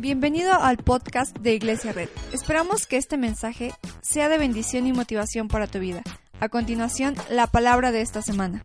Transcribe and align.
Bienvenido 0.00 0.52
al 0.54 0.78
podcast 0.78 1.36
de 1.38 1.54
Iglesia 1.54 1.92
Red. 1.92 2.08
Esperamos 2.32 2.86
que 2.86 2.96
este 2.96 3.16
mensaje 3.16 3.72
sea 4.00 4.28
de 4.28 4.38
bendición 4.38 4.86
y 4.86 4.92
motivación 4.92 5.48
para 5.48 5.66
tu 5.66 5.78
vida. 5.78 6.02
A 6.40 6.48
continuación, 6.48 7.14
la 7.30 7.46
palabra 7.46 7.92
de 7.92 8.00
esta 8.00 8.22
semana. 8.22 8.64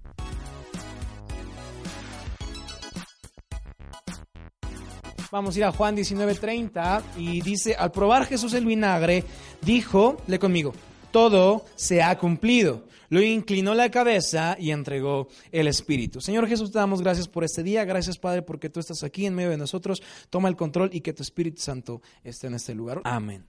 Vamos 5.31 5.55
a 5.55 5.59
ir 5.59 5.65
a 5.65 5.71
Juan 5.71 5.95
19:30 5.95 7.03
y 7.17 7.41
dice, 7.41 7.75
al 7.75 7.91
probar 7.91 8.25
Jesús 8.25 8.53
el 8.53 8.65
vinagre, 8.65 9.23
dijo, 9.61 10.17
le 10.27 10.39
conmigo, 10.39 10.73
todo 11.11 11.65
se 11.75 12.01
ha 12.01 12.17
cumplido. 12.17 12.83
Lo 13.09 13.21
inclinó 13.21 13.73
la 13.73 13.89
cabeza 13.89 14.57
y 14.59 14.71
entregó 14.71 15.29
el 15.51 15.67
Espíritu. 15.67 16.19
Señor 16.19 16.47
Jesús, 16.47 16.71
te 16.71 16.79
damos 16.79 17.01
gracias 17.01 17.27
por 17.27 17.43
este 17.43 17.63
día. 17.63 17.85
Gracias, 17.85 18.17
Padre, 18.17 18.41
porque 18.41 18.69
tú 18.69 18.79
estás 18.79 19.03
aquí 19.03 19.25
en 19.25 19.35
medio 19.35 19.49
de 19.49 19.57
nosotros. 19.57 20.01
Toma 20.29 20.49
el 20.49 20.55
control 20.55 20.89
y 20.91 21.01
que 21.01 21.13
tu 21.13 21.23
Espíritu 21.23 21.61
Santo 21.61 22.01
esté 22.23 22.47
en 22.47 22.55
este 22.55 22.75
lugar. 22.75 23.01
Amén. 23.05 23.45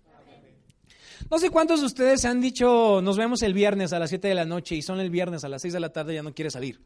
No 1.31 1.39
sé 1.39 1.51
cuántos 1.51 1.81
de 1.81 1.87
ustedes 1.87 2.25
han 2.25 2.41
dicho, 2.41 3.01
nos 3.03 3.17
vemos 3.17 3.43
el 3.43 3.53
viernes 3.53 3.93
a 3.93 3.99
las 3.99 4.11
7 4.11 4.29
de 4.29 4.35
la 4.35 4.45
noche 4.45 4.77
y 4.77 4.83
son 4.83 5.01
el 5.01 5.11
viernes 5.11 5.43
a 5.43 5.49
las 5.49 5.63
6 5.63 5.75
de 5.75 5.81
la 5.81 5.93
tarde 5.93 6.15
ya 6.15 6.23
no 6.23 6.33
quiere 6.33 6.51
salir. 6.51 6.81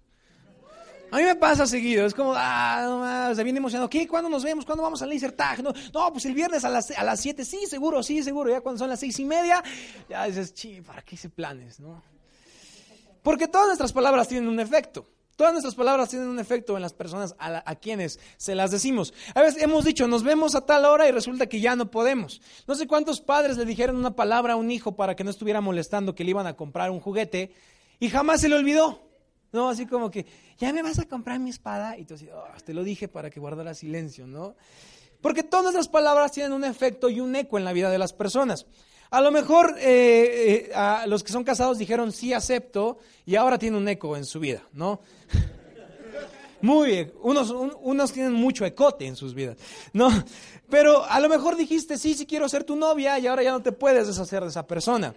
A 1.12 1.19
mí 1.19 1.25
me 1.25 1.37
pasa 1.37 1.66
seguido, 1.66 2.07
es 2.07 2.15
como, 2.15 2.33
ah, 2.34 2.80
no 2.87 3.01
más, 3.01 3.37
viene 3.45 3.59
emocionado. 3.59 3.91
¿Qué? 3.91 4.09
¿Cuándo 4.09 4.30
nos 4.30 4.43
vemos? 4.43 4.65
¿Cuándo 4.65 4.83
vamos 4.83 5.02
al 5.02 5.11
laser? 5.11 5.35
No, 5.62 5.71
no, 5.93 6.11
pues 6.11 6.25
el 6.25 6.33
viernes 6.33 6.65
a 6.65 6.71
las, 6.71 6.91
a 6.91 7.05
las 7.05 7.21
7, 7.21 7.45
sí, 7.45 7.66
seguro, 7.66 8.02
sí, 8.02 8.23
seguro. 8.23 8.48
Ya 8.48 8.62
cuando 8.62 8.79
son 8.79 8.88
las 8.88 9.01
seis 9.01 9.21
y 9.21 9.27
media, 9.27 9.62
ya 10.09 10.25
dices, 10.25 10.55
chi, 10.55 10.80
¿para 10.80 11.02
qué 11.02 11.16
hice 11.16 11.29
planes? 11.29 11.80
¿no? 11.80 12.02
Porque 13.23 13.47
todas 13.47 13.66
nuestras 13.66 13.93
palabras 13.93 14.27
tienen 14.27 14.48
un 14.48 14.59
efecto. 14.59 15.07
Todas 15.37 15.52
nuestras 15.52 15.75
palabras 15.75 16.09
tienen 16.09 16.29
un 16.29 16.38
efecto 16.38 16.77
en 16.77 16.83
las 16.83 16.95
personas 16.95 17.35
a, 17.38 17.74
quienes 17.74 18.19
se 18.38 18.55
las 18.55 18.71
decimos. 18.71 19.13
A 19.35 19.43
veces 19.43 19.63
hemos 19.63 19.85
dicho, 19.85 20.09
nos 20.09 20.23
vemos 20.23 20.55
a 20.55 20.65
tal 20.65 20.87
hora 20.87 21.07
y 21.07 21.13
resulta 21.13 21.47
que 21.47 21.60
ya 21.60 21.77
no 21.77 21.91
podemos. 21.91 22.41
No 22.66 22.74
sé 22.74 22.87
cuántos 22.87 23.21
padres 23.21 23.59
le 23.59 23.66
dijeron 23.66 23.96
una 23.96 24.16
palabra 24.16 24.55
a 24.55 24.57
un 24.57 24.71
hijo 24.71 24.96
para 24.96 25.15
que 25.15 25.24
no 25.24 25.30
estuviera 25.30 25.60
molestando 25.60 26.15
que 26.15 26.24
le 26.24 26.30
iban 26.30 26.46
a 26.46 26.57
comprar 26.57 26.90
un 26.90 27.01
juguete 27.01 27.52
y 28.01 28.09
jamás 28.09 28.40
se 28.40 28.49
le 28.49 28.55
olvidó. 28.55 29.12
No, 29.53 29.69
así 29.69 29.87
como 29.87 30.11
que, 30.11 30.27
ya 30.59 30.73
me 30.73 30.83
vas 30.83 30.99
a 30.99 31.05
comprar 31.05 31.39
mi 31.39 31.51
espada. 31.51 31.99
Y 31.99 32.05
tú 32.05 32.15
así, 32.15 32.29
oh, 32.35 32.45
te 32.65 32.73
lo 32.73 32.83
dije 32.83 33.07
para 33.09 33.31
que 33.31 33.39
guardara 33.39 33.75
silencio, 33.75 34.27
¿no? 34.27 34.57
Porque 35.21 35.43
todas 35.43 35.65
nuestras 35.65 35.89
palabras 35.89 36.33
tienen 36.33 36.53
un 36.53 36.65
efecto 36.65 37.09
y 37.09 37.21
un 37.21 37.37
eco 37.37 37.59
en 37.59 37.65
la 37.65 37.73
vida 37.73 37.91
de 37.91 37.99
las 37.99 38.13
personas. 38.13 38.67
A 39.11 39.21
lo 39.21 39.30
mejor 39.30 39.77
eh, 39.79 40.69
eh, 40.71 40.75
a 40.75 41.07
los 41.07 41.23
que 41.23 41.33
son 41.33 41.45
casados 41.45 41.77
dijeron 41.77 42.13
sí 42.13 42.33
acepto 42.33 42.99
y 43.27 43.37
ahora 43.37 43.59
tiene 43.59 43.77
un 43.77 43.87
eco 43.87 44.17
en 44.17 44.25
su 44.25 44.41
vida, 44.41 44.63
¿no? 44.73 45.01
Muy, 46.63 47.13
unos, 47.21 47.51
unos 47.51 48.13
tienen 48.13 48.33
mucho 48.33 48.65
ecote 48.65 49.05
en 49.05 49.17
sus 49.17 49.35
vidas, 49.35 49.57
¿no? 49.93 50.09
Pero 50.71 51.05
a 51.05 51.19
lo 51.19 51.29
mejor 51.29 51.57
dijiste 51.57 51.99
sí, 51.99 52.15
sí 52.15 52.25
quiero 52.25 52.49
ser 52.49 52.63
tu 52.65 52.77
novia 52.77 53.19
y 53.19 53.27
ahora 53.27 53.43
ya 53.43 53.51
no 53.51 53.61
te 53.61 53.73
puedes 53.73 54.07
deshacer 54.07 54.43
de 54.43 54.49
esa 54.49 54.67
persona. 54.67 55.13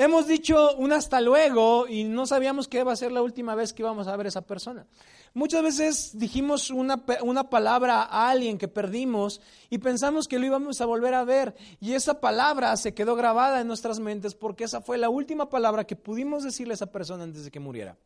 Hemos 0.00 0.28
dicho 0.28 0.76
un 0.76 0.92
hasta 0.92 1.20
luego 1.20 1.88
y 1.88 2.04
no 2.04 2.24
sabíamos 2.24 2.68
que 2.68 2.78
iba 2.78 2.92
a 2.92 2.96
ser 2.96 3.10
la 3.10 3.20
última 3.20 3.56
vez 3.56 3.72
que 3.72 3.82
íbamos 3.82 4.06
a 4.06 4.16
ver 4.16 4.26
a 4.26 4.28
esa 4.28 4.42
persona. 4.42 4.86
Muchas 5.34 5.60
veces 5.60 6.16
dijimos 6.16 6.70
una, 6.70 7.02
una, 7.22 7.50
palabra 7.50 8.04
a 8.04 8.30
alguien 8.30 8.58
que 8.58 8.68
perdimos 8.68 9.40
y 9.70 9.78
pensamos 9.78 10.28
que 10.28 10.38
lo 10.38 10.46
íbamos 10.46 10.80
a 10.80 10.86
volver 10.86 11.14
a 11.14 11.24
ver 11.24 11.56
y 11.80 11.94
esa 11.94 12.20
palabra 12.20 12.76
se 12.76 12.94
quedó 12.94 13.16
grabada 13.16 13.60
en 13.60 13.66
nuestras 13.66 13.98
mentes 13.98 14.36
porque 14.36 14.62
esa 14.62 14.80
fue 14.80 14.98
la 14.98 15.08
última 15.08 15.48
palabra 15.48 15.82
que 15.82 15.96
pudimos 15.96 16.44
decirle 16.44 16.74
a 16.74 16.76
esa 16.76 16.92
persona 16.92 17.24
antes 17.24 17.42
de 17.42 17.50
que 17.50 17.58
muriera. 17.58 17.98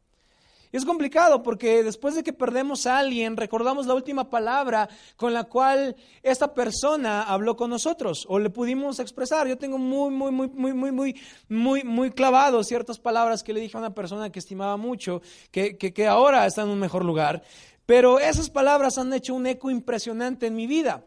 Es 0.73 0.87
complicado 0.87 1.43
porque 1.43 1.83
después 1.83 2.15
de 2.15 2.23
que 2.23 2.33
perdemos 2.33 2.87
a 2.87 2.97
alguien, 2.97 3.37
recordamos 3.37 3.87
la 3.87 3.93
última 3.93 4.31
palabra 4.31 4.89
con 5.17 5.35
la 5.35 5.45
cual 5.45 5.95
esta 6.23 6.55
persona 6.55 7.25
habló 7.25 7.57
con 7.57 7.69
nosotros 7.69 8.25
o 8.27 8.39
le 8.39 8.49
pudimos 8.49 8.99
expresar. 8.99 9.47
Yo 9.47 9.59
tengo 9.59 9.77
muy, 9.77 10.11
muy, 10.11 10.33
muy, 10.33 10.49
muy, 10.49 10.73
muy, 10.73 10.91
muy, 10.91 11.21
muy, 11.51 11.85
muy 11.85 12.11
clavado 12.11 12.65
ciertas 12.65 12.99
palabras 12.99 13.43
que 13.43 13.53
le 13.53 13.61
dije 13.61 13.77
a 13.77 13.81
una 13.81 13.95
persona 13.95 14.33
que 14.33 14.39
estimaba 14.39 14.79
mucho, 14.79 15.21
que, 15.51 15.77
que, 15.77 15.93
que 15.93 16.07
ahora 16.07 16.47
está 16.47 16.63
en 16.63 16.71
un 16.71 16.81
mejor 16.81 17.05
lugar. 17.05 17.43
Pero 17.85 18.19
esas 18.19 18.49
palabras 18.49 18.97
han 18.97 19.13
hecho 19.13 19.35
un 19.35 19.47
eco 19.47 19.71
impresionante 19.71 20.47
en 20.47 20.55
mi 20.55 20.67
vida. 20.67 21.05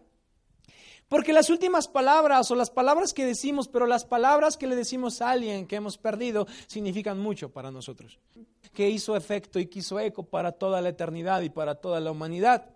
Porque 1.08 1.34
las 1.34 1.50
últimas 1.50 1.88
palabras 1.88 2.50
o 2.50 2.56
las 2.56 2.72
palabras 2.72 3.14
que 3.14 3.26
decimos, 3.26 3.68
pero 3.68 3.86
las 3.86 4.06
palabras 4.06 4.58
que 4.58 4.68
le 4.68 4.76
decimos 4.76 5.22
a 5.22 5.32
alguien 5.32 5.68
que 5.68 5.76
hemos 5.76 5.98
perdido, 5.98 6.48
significan 6.68 7.20
mucho 7.20 7.50
para 7.50 7.70
nosotros. 7.70 8.20
Que 8.74 8.90
hizo 8.90 9.16
efecto 9.16 9.60
y 9.60 9.68
quiso 9.68 10.00
eco 10.00 10.24
para 10.24 10.52
toda 10.52 10.82
la 10.82 10.90
eternidad 10.90 11.42
y 11.42 11.50
para 11.50 11.76
toda 11.76 12.00
la 12.00 12.12
humanidad. 12.12 12.70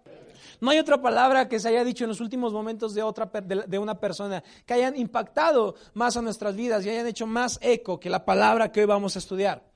No 0.61 0.71
hay 0.71 0.79
otra 0.79 1.01
palabra 1.01 1.47
que 1.47 1.59
se 1.59 1.69
haya 1.69 1.83
dicho 1.83 2.03
en 2.03 2.09
los 2.09 2.21
últimos 2.21 2.53
momentos 2.53 2.93
de, 2.93 3.01
otra, 3.01 3.25
de 3.25 3.79
una 3.79 3.99
persona 3.99 4.43
que 4.65 4.73
hayan 4.73 4.95
impactado 4.97 5.75
más 5.93 6.17
a 6.17 6.21
nuestras 6.21 6.55
vidas 6.55 6.85
y 6.85 6.89
hayan 6.89 7.07
hecho 7.07 7.25
más 7.25 7.57
eco 7.61 7.99
que 7.99 8.09
la 8.09 8.25
palabra 8.25 8.71
que 8.71 8.81
hoy 8.81 8.85
vamos 8.85 9.15
a 9.15 9.19
estudiar. 9.19 9.68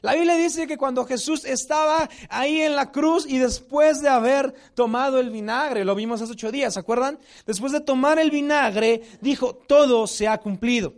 La 0.00 0.14
Biblia 0.14 0.36
dice 0.36 0.66
que 0.66 0.76
cuando 0.76 1.04
Jesús 1.04 1.44
estaba 1.44 2.08
ahí 2.28 2.60
en 2.60 2.76
la 2.76 2.92
cruz 2.92 3.26
y 3.28 3.38
después 3.38 4.00
de 4.00 4.08
haber 4.08 4.54
tomado 4.74 5.18
el 5.18 5.30
vinagre, 5.30 5.84
lo 5.84 5.94
vimos 5.94 6.22
hace 6.22 6.32
ocho 6.32 6.52
días, 6.52 6.74
¿se 6.74 6.80
acuerdan? 6.80 7.18
Después 7.46 7.72
de 7.72 7.80
tomar 7.80 8.18
el 8.18 8.30
vinagre, 8.30 9.02
dijo, 9.20 9.54
todo 9.54 10.06
se 10.06 10.28
ha 10.28 10.38
cumplido. 10.38 10.94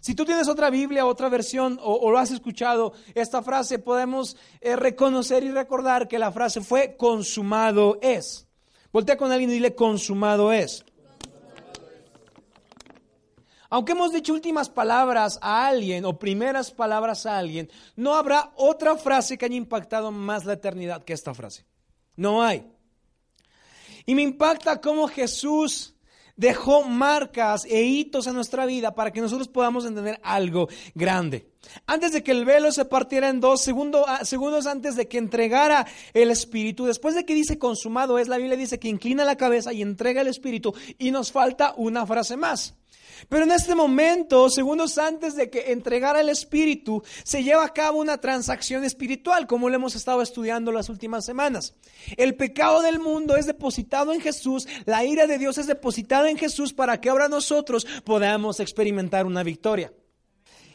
Si 0.00 0.14
tú 0.14 0.26
tienes 0.26 0.48
otra 0.48 0.68
Biblia, 0.68 1.06
otra 1.06 1.30
versión, 1.30 1.80
o, 1.82 2.10
lo 2.10 2.18
has 2.18 2.30
escuchado, 2.30 2.92
esta 3.14 3.42
frase 3.42 3.78
podemos 3.78 4.36
eh, 4.60 4.76
reconocer 4.76 5.42
y 5.44 5.50
recordar 5.50 6.08
que 6.08 6.18
la 6.18 6.30
frase 6.30 6.60
fue 6.60 6.96
consumado 6.96 7.98
es. 8.02 8.46
Voltea 8.92 9.16
con 9.16 9.32
alguien 9.32 9.50
y 9.50 9.54
dile 9.54 9.74
consumado 9.74 10.52
es. 10.52 10.84
Aunque 13.74 13.90
hemos 13.90 14.12
dicho 14.12 14.32
últimas 14.32 14.68
palabras 14.68 15.36
a 15.42 15.66
alguien 15.66 16.04
o 16.04 16.16
primeras 16.16 16.70
palabras 16.70 17.26
a 17.26 17.36
alguien, 17.36 17.68
no 17.96 18.14
habrá 18.14 18.52
otra 18.54 18.94
frase 18.94 19.36
que 19.36 19.46
haya 19.46 19.56
impactado 19.56 20.12
más 20.12 20.44
la 20.44 20.52
eternidad 20.52 21.02
que 21.02 21.12
esta 21.12 21.34
frase. 21.34 21.66
No 22.14 22.40
hay. 22.40 22.70
Y 24.06 24.14
me 24.14 24.22
impacta 24.22 24.80
cómo 24.80 25.08
Jesús 25.08 25.96
dejó 26.36 26.84
marcas 26.84 27.64
e 27.64 27.82
hitos 27.82 28.28
en 28.28 28.34
nuestra 28.34 28.64
vida 28.64 28.94
para 28.94 29.10
que 29.10 29.20
nosotros 29.20 29.48
podamos 29.48 29.84
entender 29.84 30.20
algo 30.22 30.68
grande. 30.94 31.50
Antes 31.86 32.12
de 32.12 32.22
que 32.22 32.32
el 32.32 32.44
velo 32.44 32.72
se 32.72 32.84
partiera 32.84 33.28
en 33.28 33.40
dos, 33.40 33.68
ah, 34.06 34.24
segundos 34.24 34.66
antes 34.66 34.96
de 34.96 35.08
que 35.08 35.18
entregara 35.18 35.86
el 36.12 36.30
Espíritu, 36.30 36.86
después 36.86 37.14
de 37.14 37.24
que 37.24 37.34
dice 37.34 37.58
consumado 37.58 38.18
es, 38.18 38.28
la 38.28 38.38
Biblia 38.38 38.56
dice 38.56 38.78
que 38.78 38.88
inclina 38.88 39.24
la 39.24 39.36
cabeza 39.36 39.72
y 39.72 39.82
entrega 39.82 40.20
el 40.20 40.28
Espíritu 40.28 40.74
y 40.98 41.10
nos 41.10 41.32
falta 41.32 41.74
una 41.76 42.06
frase 42.06 42.36
más. 42.36 42.74
Pero 43.28 43.44
en 43.44 43.52
este 43.52 43.74
momento, 43.74 44.50
segundos 44.50 44.98
antes 44.98 45.34
de 45.34 45.50
que 45.50 45.72
entregara 45.72 46.20
el 46.20 46.28
Espíritu, 46.28 47.02
se 47.22 47.42
lleva 47.42 47.64
a 47.64 47.72
cabo 47.72 48.00
una 48.00 48.18
transacción 48.18 48.84
espiritual, 48.84 49.46
como 49.46 49.68
lo 49.68 49.76
hemos 49.76 49.94
estado 49.94 50.22
estudiando 50.22 50.72
las 50.72 50.88
últimas 50.88 51.24
semanas. 51.24 51.74
El 52.16 52.36
pecado 52.36 52.82
del 52.82 52.98
mundo 52.98 53.36
es 53.36 53.46
depositado 53.46 54.12
en 54.12 54.20
Jesús, 54.20 54.66
la 54.84 55.04
ira 55.04 55.26
de 55.26 55.38
Dios 55.38 55.58
es 55.58 55.66
depositada 55.66 56.30
en 56.30 56.38
Jesús 56.38 56.72
para 56.72 57.00
que 57.00 57.08
ahora 57.08 57.28
nosotros 57.28 57.86
podamos 58.04 58.60
experimentar 58.60 59.26
una 59.26 59.42
victoria. 59.42 59.92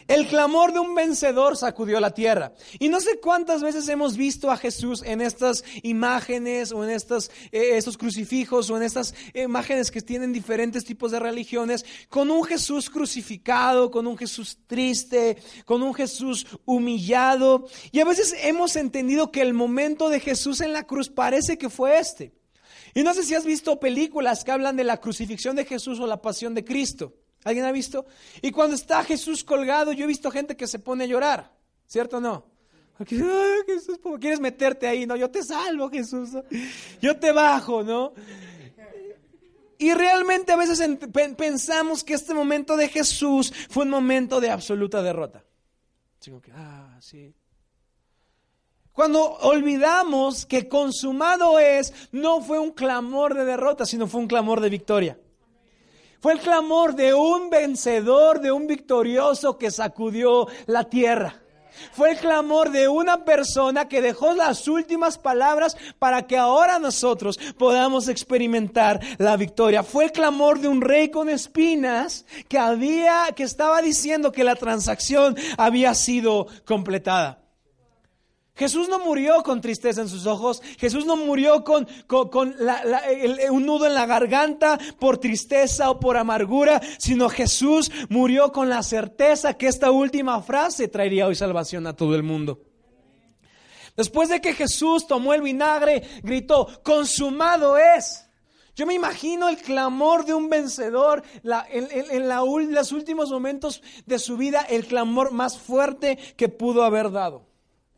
El 0.09 0.25
clamor 0.25 0.73
de 0.73 0.79
un 0.79 0.95
vencedor 0.95 1.55
sacudió 1.55 1.99
la 1.99 2.15
tierra. 2.15 2.51
Y 2.79 2.89
no 2.89 2.99
sé 2.99 3.19
cuántas 3.19 3.61
veces 3.61 3.87
hemos 3.89 4.17
visto 4.17 4.49
a 4.49 4.57
Jesús 4.57 5.03
en 5.05 5.21
estas 5.21 5.63
imágenes 5.83 6.71
o 6.71 6.83
en 6.83 6.89
estos, 6.89 7.29
eh, 7.51 7.77
estos 7.77 7.95
crucifijos 7.95 8.71
o 8.71 8.77
en 8.77 8.81
estas 8.81 9.13
imágenes 9.35 9.91
que 9.91 10.01
tienen 10.01 10.33
diferentes 10.33 10.83
tipos 10.83 11.11
de 11.11 11.19
religiones, 11.19 11.85
con 12.09 12.31
un 12.31 12.43
Jesús 12.43 12.89
crucificado, 12.89 13.91
con 13.91 14.07
un 14.07 14.17
Jesús 14.17 14.57
triste, 14.65 15.37
con 15.65 15.83
un 15.83 15.93
Jesús 15.93 16.47
humillado. 16.65 17.67
Y 17.91 17.99
a 17.99 18.05
veces 18.05 18.33
hemos 18.41 18.77
entendido 18.77 19.31
que 19.31 19.43
el 19.43 19.53
momento 19.53 20.09
de 20.09 20.19
Jesús 20.19 20.61
en 20.61 20.73
la 20.73 20.87
cruz 20.87 21.09
parece 21.09 21.59
que 21.59 21.69
fue 21.69 21.99
este. 21.99 22.33
Y 22.95 23.03
no 23.03 23.13
sé 23.13 23.21
si 23.21 23.35
has 23.35 23.45
visto 23.45 23.79
películas 23.79 24.43
que 24.43 24.51
hablan 24.51 24.75
de 24.75 24.85
la 24.85 24.99
crucifixión 24.99 25.55
de 25.55 25.65
Jesús 25.65 25.99
o 25.99 26.07
la 26.07 26.19
pasión 26.19 26.55
de 26.55 26.65
Cristo. 26.65 27.13
¿Alguien 27.43 27.65
ha 27.65 27.71
visto? 27.71 28.05
Y 28.41 28.51
cuando 28.51 28.75
está 28.75 29.03
Jesús 29.03 29.43
colgado, 29.43 29.91
yo 29.93 30.03
he 30.03 30.07
visto 30.07 30.29
gente 30.29 30.57
que 30.57 30.67
se 30.67 30.79
pone 30.79 31.05
a 31.05 31.07
llorar, 31.07 31.51
¿cierto 31.87 32.17
o 32.17 32.21
no? 32.21 32.45
Porque, 32.97 33.15
Jesús, 33.65 33.97
¿cómo 34.03 34.19
quieres 34.19 34.41
meterte 34.41 34.85
ahí? 34.85 35.05
No, 35.05 35.15
yo 35.15 35.31
te 35.31 35.41
salvo, 35.41 35.89
Jesús. 35.89 36.31
Yo 37.01 37.17
te 37.17 37.31
bajo, 37.31 37.81
¿no? 37.81 38.13
Y 39.77 39.93
realmente 39.93 40.51
a 40.51 40.57
veces 40.57 40.81
pensamos 41.37 42.03
que 42.03 42.13
este 42.13 42.33
momento 42.33 42.75
de 42.75 42.89
Jesús 42.89 43.53
fue 43.69 43.85
un 43.85 43.89
momento 43.89 44.41
de 44.41 44.49
absoluta 44.49 45.01
derrota. 45.01 45.45
ah, 46.53 46.97
sí. 46.99 47.33
Cuando 48.91 49.23
olvidamos 49.23 50.45
que 50.45 50.67
consumado 50.67 51.57
es, 51.57 51.93
no 52.11 52.41
fue 52.41 52.59
un 52.59 52.71
clamor 52.71 53.33
de 53.33 53.45
derrota, 53.45 53.85
sino 53.85 54.07
fue 54.07 54.19
un 54.19 54.27
clamor 54.27 54.59
de 54.59 54.69
victoria. 54.69 55.17
Fue 56.21 56.33
el 56.33 56.39
clamor 56.39 56.95
de 56.95 57.13
un 57.13 57.49
vencedor, 57.49 58.41
de 58.41 58.51
un 58.51 58.67
victorioso 58.67 59.57
que 59.57 59.71
sacudió 59.71 60.47
la 60.65 60.83
tierra. 60.83 61.35
Fue 61.93 62.11
el 62.11 62.17
clamor 62.17 62.71
de 62.71 62.89
una 62.89 63.23
persona 63.23 63.87
que 63.87 64.01
dejó 64.01 64.33
las 64.33 64.67
últimas 64.67 65.17
palabras 65.17 65.77
para 65.97 66.27
que 66.27 66.37
ahora 66.37 66.77
nosotros 66.77 67.39
podamos 67.57 68.09
experimentar 68.09 68.99
la 69.17 69.37
victoria. 69.37 69.83
Fue 69.83 70.05
el 70.05 70.11
clamor 70.11 70.59
de 70.59 70.67
un 70.67 70.81
rey 70.81 71.09
con 71.09 71.29
espinas 71.29 72.25
que 72.49 72.57
había, 72.57 73.27
que 73.33 73.43
estaba 73.43 73.81
diciendo 73.81 74.33
que 74.33 74.43
la 74.43 74.55
transacción 74.55 75.37
había 75.57 75.93
sido 75.93 76.47
completada. 76.65 77.38
Jesús 78.59 78.89
no 78.89 78.99
murió 78.99 79.41
con 79.41 79.61
tristeza 79.61 80.01
en 80.01 80.09
sus 80.09 80.25
ojos, 80.25 80.61
Jesús 80.77 81.05
no 81.05 81.15
murió 81.15 81.63
con, 81.63 81.87
un 82.09 83.65
nudo 83.65 83.85
en 83.87 83.93
la 83.93 84.05
garganta 84.05 84.77
por 84.99 85.17
tristeza 85.17 85.89
o 85.89 85.97
por 85.97 86.17
amargura, 86.17 86.81
sino 86.97 87.29
Jesús 87.29 87.89
murió 88.09 88.51
con 88.51 88.67
la 88.67 88.83
certeza 88.83 89.53
que 89.53 89.67
esta 89.67 89.91
última 89.91 90.41
frase 90.41 90.89
traería 90.89 91.25
hoy 91.25 91.35
salvación 91.35 91.87
a 91.87 91.95
todo 91.95 92.15
el 92.15 92.23
mundo. 92.23 92.59
Después 93.95 94.27
de 94.27 94.41
que 94.41 94.53
Jesús 94.53 95.07
tomó 95.07 95.33
el 95.33 95.41
vinagre, 95.41 96.03
gritó, 96.21 96.67
consumado 96.83 97.77
es. 97.77 98.25
Yo 98.75 98.85
me 98.85 98.93
imagino 98.93 99.47
el 99.47 99.55
clamor 99.55 100.25
de 100.25 100.33
un 100.33 100.49
vencedor 100.49 101.23
en, 101.69 102.11
en 102.11 102.73
los 102.75 102.91
últimos 102.91 103.31
momentos 103.31 103.81
de 104.05 104.19
su 104.19 104.35
vida, 104.35 104.65
el 104.69 104.85
clamor 104.85 105.31
más 105.31 105.57
fuerte 105.57 106.17
que 106.35 106.49
pudo 106.49 106.83
haber 106.83 107.09
dado. 107.09 107.48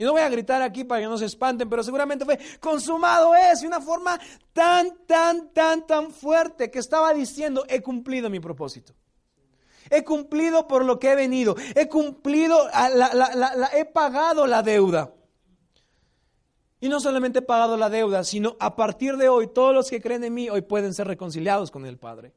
Y 0.01 0.03
no 0.03 0.13
voy 0.13 0.21
a 0.21 0.30
gritar 0.30 0.63
aquí 0.63 0.83
para 0.83 1.00
que 1.00 1.06
no 1.06 1.15
se 1.15 1.25
espanten, 1.25 1.69
pero 1.69 1.83
seguramente 1.83 2.25
fue 2.25 2.39
consumado 2.59 3.36
es, 3.36 3.62
de 3.62 3.68
una 3.68 3.80
forma 3.80 4.19
tan, 4.51 5.06
tan, 5.06 5.53
tan, 5.53 5.86
tan 5.86 6.09
fuerte 6.09 6.71
que 6.71 6.80
estaba 6.80 7.13
diciendo, 7.13 7.65
he 7.69 7.83
cumplido 7.83 8.27
mi 8.27 8.39
propósito. 8.39 8.95
He 9.92 10.03
cumplido 10.03 10.68
por 10.68 10.86
lo 10.86 10.98
que 10.98 11.12
he 11.12 11.15
venido. 11.15 11.56
He 11.75 11.88
cumplido, 11.88 12.68
he 13.74 13.86
pagado 13.86 14.48
la 14.48 14.63
deuda. 14.63 15.13
Y 16.80 16.89
no 16.89 17.00
solamente 17.00 17.38
he 17.38 17.44
pagado 17.44 17.77
la 17.77 17.92
deuda, 17.92 18.24
sino 18.24 18.57
a 18.59 18.75
partir 18.75 19.18
de 19.18 19.30
hoy, 19.30 19.50
todos 19.54 19.71
los 19.71 19.88
que 19.88 20.01
creen 20.01 20.24
en 20.24 20.33
mí 20.33 20.50
hoy 20.50 20.63
pueden 20.63 20.95
ser 20.95 21.06
reconciliados 21.06 21.69
con 21.69 21.86
el 21.86 22.00
Padre. 22.00 22.33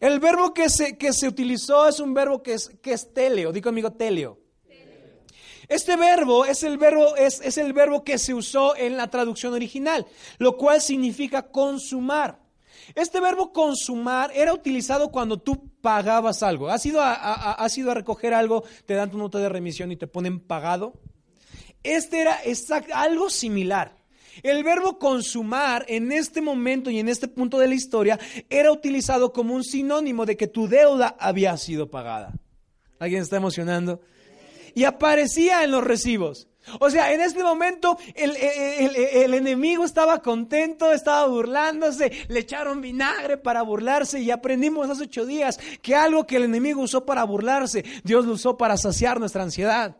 El 0.00 0.18
verbo 0.18 0.52
que 0.52 0.68
se, 0.68 0.98
que 0.98 1.12
se 1.12 1.28
utilizó 1.28 1.86
es 1.86 2.00
un 2.00 2.12
verbo 2.12 2.42
que 2.42 2.54
es, 2.54 2.70
que 2.82 2.92
es 2.92 3.14
teleo. 3.14 3.52
Digo 3.52 3.68
conmigo 3.68 3.92
teleo. 3.92 4.45
Este 5.68 5.96
verbo 5.96 6.44
es 6.44 6.62
el 6.62 6.78
verbo, 6.78 7.16
es, 7.16 7.40
es 7.40 7.58
el 7.58 7.72
verbo 7.72 8.04
que 8.04 8.18
se 8.18 8.34
usó 8.34 8.76
en 8.76 8.96
la 8.96 9.08
traducción 9.08 9.52
original, 9.52 10.06
lo 10.38 10.56
cual 10.56 10.80
significa 10.80 11.50
consumar. 11.50 12.40
Este 12.94 13.20
verbo 13.20 13.52
consumar 13.52 14.30
era 14.34 14.52
utilizado 14.52 15.10
cuando 15.10 15.38
tú 15.38 15.70
pagabas 15.80 16.42
algo. 16.42 16.68
¿Has 16.68 16.86
ido 16.86 17.00
a, 17.00 17.52
a 17.52 17.94
recoger 17.94 18.32
algo, 18.32 18.64
te 18.84 18.94
dan 18.94 19.10
tu 19.10 19.18
nota 19.18 19.38
de 19.38 19.48
remisión 19.48 19.90
y 19.90 19.96
te 19.96 20.06
ponen 20.06 20.40
pagado? 20.40 20.94
Este 21.82 22.20
era 22.20 22.40
algo 22.94 23.30
similar. 23.30 23.96
El 24.42 24.62
verbo 24.64 24.98
consumar 24.98 25.84
en 25.88 26.12
este 26.12 26.42
momento 26.42 26.90
y 26.90 26.98
en 26.98 27.08
este 27.08 27.26
punto 27.26 27.58
de 27.58 27.68
la 27.68 27.74
historia 27.74 28.18
era 28.50 28.70
utilizado 28.70 29.32
como 29.32 29.54
un 29.54 29.64
sinónimo 29.64 30.26
de 30.26 30.36
que 30.36 30.46
tu 30.46 30.68
deuda 30.68 31.16
había 31.18 31.56
sido 31.56 31.90
pagada. 31.90 32.34
¿Alguien 32.98 33.22
está 33.22 33.36
emocionando? 33.36 34.00
Y 34.76 34.84
aparecía 34.84 35.64
en 35.64 35.70
los 35.70 35.82
recibos. 35.82 36.48
O 36.80 36.90
sea, 36.90 37.12
en 37.12 37.22
este 37.22 37.42
momento 37.42 37.96
el, 38.14 38.36
el, 38.36 39.34
enemigo 39.34 39.84
estaba 39.84 40.20
contento, 40.20 40.92
estaba 40.92 41.26
burlándose, 41.26 42.12
le 42.28 42.40
echaron 42.40 42.82
vinagre 42.82 43.38
para 43.38 43.62
burlarse 43.62 44.20
y 44.20 44.30
aprendimos 44.30 44.90
hace 44.90 45.04
ocho 45.04 45.24
días 45.24 45.58
que 45.80 45.96
algo 45.96 46.26
que 46.26 46.36
el 46.36 46.44
enemigo 46.44 46.82
usó 46.82 47.06
para 47.06 47.24
burlarse, 47.24 47.84
Dios 48.04 48.26
lo 48.26 48.32
usó 48.32 48.58
para 48.58 48.76
saciar 48.76 49.18
nuestra 49.18 49.44
ansiedad. 49.44 49.96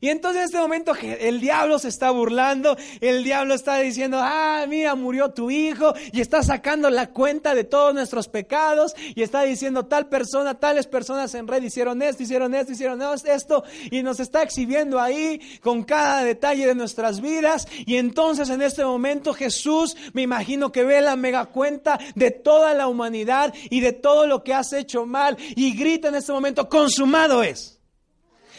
Y 0.00 0.08
entonces 0.08 0.40
en 0.40 0.46
este 0.46 0.58
momento 0.58 0.94
el 1.02 1.40
diablo 1.40 1.78
se 1.78 1.88
está 1.88 2.10
burlando, 2.10 2.76
el 3.02 3.22
diablo 3.22 3.52
está 3.52 3.78
diciendo, 3.78 4.18
ah, 4.20 4.64
mira, 4.66 4.94
murió 4.94 5.30
tu 5.32 5.50
hijo, 5.50 5.92
y 6.12 6.22
está 6.22 6.42
sacando 6.42 6.88
la 6.88 7.08
cuenta 7.08 7.54
de 7.54 7.64
todos 7.64 7.92
nuestros 7.92 8.28
pecados, 8.28 8.94
y 9.14 9.22
está 9.22 9.42
diciendo, 9.42 9.86
tal 9.86 10.08
persona, 10.08 10.58
tales 10.58 10.86
personas 10.86 11.34
en 11.34 11.46
red 11.46 11.62
hicieron 11.62 12.00
esto, 12.00 12.22
hicieron 12.22 12.54
esto, 12.54 12.72
hicieron 12.72 13.02
esto, 13.02 13.64
y 13.90 14.02
nos 14.02 14.20
está 14.20 14.42
exhibiendo 14.42 14.98
ahí 14.98 15.38
con 15.60 15.84
cada 15.84 16.24
detalle 16.24 16.66
de 16.66 16.74
nuestras 16.74 17.20
vidas. 17.20 17.68
Y 17.84 17.96
entonces 17.96 18.48
en 18.48 18.62
este 18.62 18.84
momento 18.84 19.34
Jesús, 19.34 19.96
me 20.14 20.22
imagino 20.22 20.72
que 20.72 20.82
ve 20.82 21.02
la 21.02 21.16
mega 21.16 21.44
cuenta 21.46 21.98
de 22.14 22.30
toda 22.30 22.72
la 22.72 22.88
humanidad 22.88 23.52
y 23.68 23.80
de 23.80 23.92
todo 23.92 24.26
lo 24.26 24.44
que 24.44 24.54
has 24.54 24.72
hecho 24.72 25.04
mal, 25.04 25.36
y 25.56 25.76
grita 25.76 26.08
en 26.08 26.14
este 26.14 26.32
momento, 26.32 26.70
consumado 26.70 27.42
es 27.42 27.79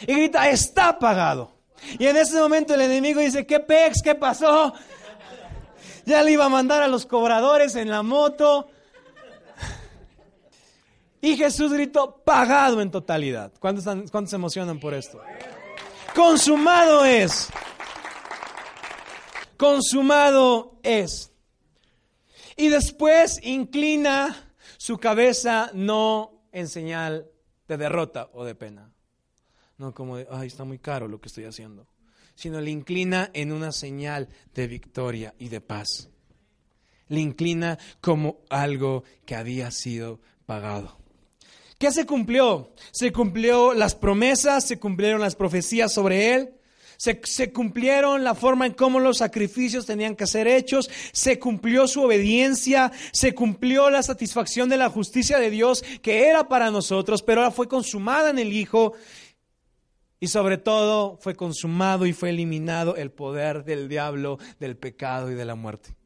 y 0.06 0.14
grita, 0.14 0.48
está 0.48 0.98
pagado. 0.98 1.52
Y 1.98 2.06
en 2.06 2.16
ese 2.16 2.38
momento 2.38 2.74
el 2.74 2.82
enemigo 2.82 3.20
dice, 3.20 3.46
¿qué 3.46 3.60
pex? 3.60 4.02
¿Qué 4.02 4.14
pasó? 4.14 4.72
Ya 6.04 6.22
le 6.22 6.32
iba 6.32 6.44
a 6.44 6.48
mandar 6.48 6.82
a 6.82 6.88
los 6.88 7.06
cobradores 7.06 7.76
en 7.76 7.90
la 7.90 8.02
moto. 8.02 8.68
Y 11.20 11.36
Jesús 11.36 11.72
gritó, 11.72 12.16
pagado 12.24 12.80
en 12.80 12.90
totalidad. 12.90 13.52
¿Cuántos, 13.60 13.84
¿Cuántos 14.10 14.30
se 14.30 14.36
emocionan 14.36 14.80
por 14.80 14.94
esto? 14.94 15.20
Consumado 16.14 17.04
es. 17.04 17.48
Consumado 19.56 20.78
es. 20.82 21.30
Y 22.56 22.68
después 22.68 23.38
inclina 23.42 24.52
su 24.76 24.98
cabeza 24.98 25.70
no 25.74 26.42
en 26.50 26.68
señal 26.68 27.30
de 27.68 27.76
derrota 27.76 28.28
o 28.32 28.44
de 28.44 28.54
pena 28.54 28.91
no 29.78 29.94
como 29.94 30.16
de, 30.16 30.26
ay, 30.30 30.48
está 30.48 30.64
muy 30.64 30.78
caro 30.78 31.08
lo 31.08 31.20
que 31.20 31.28
estoy 31.28 31.44
haciendo, 31.44 31.86
sino 32.34 32.60
le 32.60 32.70
inclina 32.70 33.30
en 33.34 33.52
una 33.52 33.72
señal 33.72 34.28
de 34.54 34.66
victoria 34.66 35.34
y 35.38 35.48
de 35.48 35.60
paz. 35.60 36.08
Le 37.08 37.20
inclina 37.20 37.78
como 38.00 38.40
algo 38.48 39.04
que 39.26 39.34
había 39.34 39.70
sido 39.70 40.20
pagado. 40.46 40.98
¿Qué 41.78 41.90
se 41.90 42.06
cumplió? 42.06 42.72
Se 42.92 43.12
cumplió 43.12 43.74
las 43.74 43.96
promesas, 43.96 44.64
se 44.64 44.78
cumplieron 44.78 45.20
las 45.20 45.34
profecías 45.34 45.92
sobre 45.92 46.32
él, 46.34 46.54
se, 46.96 47.20
se, 47.24 47.52
cumplieron 47.52 48.22
la 48.22 48.36
forma 48.36 48.66
en 48.66 48.74
cómo 48.74 49.00
los 49.00 49.18
sacrificios 49.18 49.86
tenían 49.86 50.14
que 50.14 50.28
ser 50.28 50.46
hechos, 50.46 50.88
se 51.12 51.40
cumplió 51.40 51.88
su 51.88 52.02
obediencia, 52.02 52.92
se 53.10 53.34
cumplió 53.34 53.90
la 53.90 54.04
satisfacción 54.04 54.68
de 54.68 54.76
la 54.76 54.90
justicia 54.90 55.40
de 55.40 55.50
Dios 55.50 55.82
que 56.02 56.28
era 56.28 56.46
para 56.46 56.70
nosotros, 56.70 57.24
pero 57.24 57.40
ahora 57.40 57.50
fue 57.50 57.66
consumada 57.66 58.30
en 58.30 58.38
el 58.38 58.52
Hijo 58.52 58.92
y 60.22 60.28
sobre 60.28 60.56
todo 60.56 61.16
fue 61.20 61.34
consumado 61.34 62.06
y 62.06 62.12
fue 62.12 62.30
eliminado 62.30 62.94
el 62.94 63.10
poder 63.10 63.64
del 63.64 63.88
diablo, 63.88 64.38
del 64.60 64.76
pecado 64.76 65.32
y 65.32 65.34
de 65.34 65.44
la 65.44 65.56
muerte. 65.56 65.96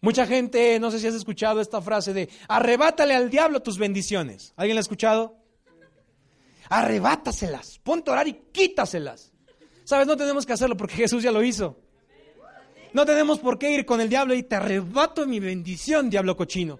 Mucha 0.00 0.28
gente, 0.28 0.78
no 0.78 0.92
sé 0.92 1.00
si 1.00 1.08
has 1.08 1.14
escuchado 1.14 1.60
esta 1.60 1.82
frase 1.82 2.12
de, 2.12 2.28
arrebátale 2.46 3.16
al 3.16 3.30
diablo 3.30 3.62
tus 3.62 3.78
bendiciones. 3.78 4.52
¿Alguien 4.54 4.76
la 4.76 4.78
ha 4.78 4.82
escuchado? 4.82 5.34
Arrebátaselas, 6.68 7.80
ponte 7.80 8.10
a 8.10 8.12
orar 8.12 8.28
y 8.28 8.34
quítaselas. 8.52 9.32
Sabes, 9.82 10.06
no 10.06 10.16
tenemos 10.16 10.46
que 10.46 10.52
hacerlo 10.52 10.76
porque 10.76 10.94
Jesús 10.98 11.24
ya 11.24 11.32
lo 11.32 11.42
hizo. 11.42 11.80
No 12.92 13.04
tenemos 13.04 13.40
por 13.40 13.58
qué 13.58 13.72
ir 13.72 13.86
con 13.86 14.00
el 14.00 14.08
diablo 14.08 14.34
y 14.34 14.44
te 14.44 14.54
arrebato 14.54 15.26
mi 15.26 15.40
bendición, 15.40 16.10
diablo 16.10 16.36
cochino. 16.36 16.78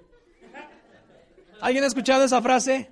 ¿Alguien 1.60 1.82
ha 1.82 1.88
escuchado 1.88 2.22
esa 2.22 2.40
frase? 2.40 2.88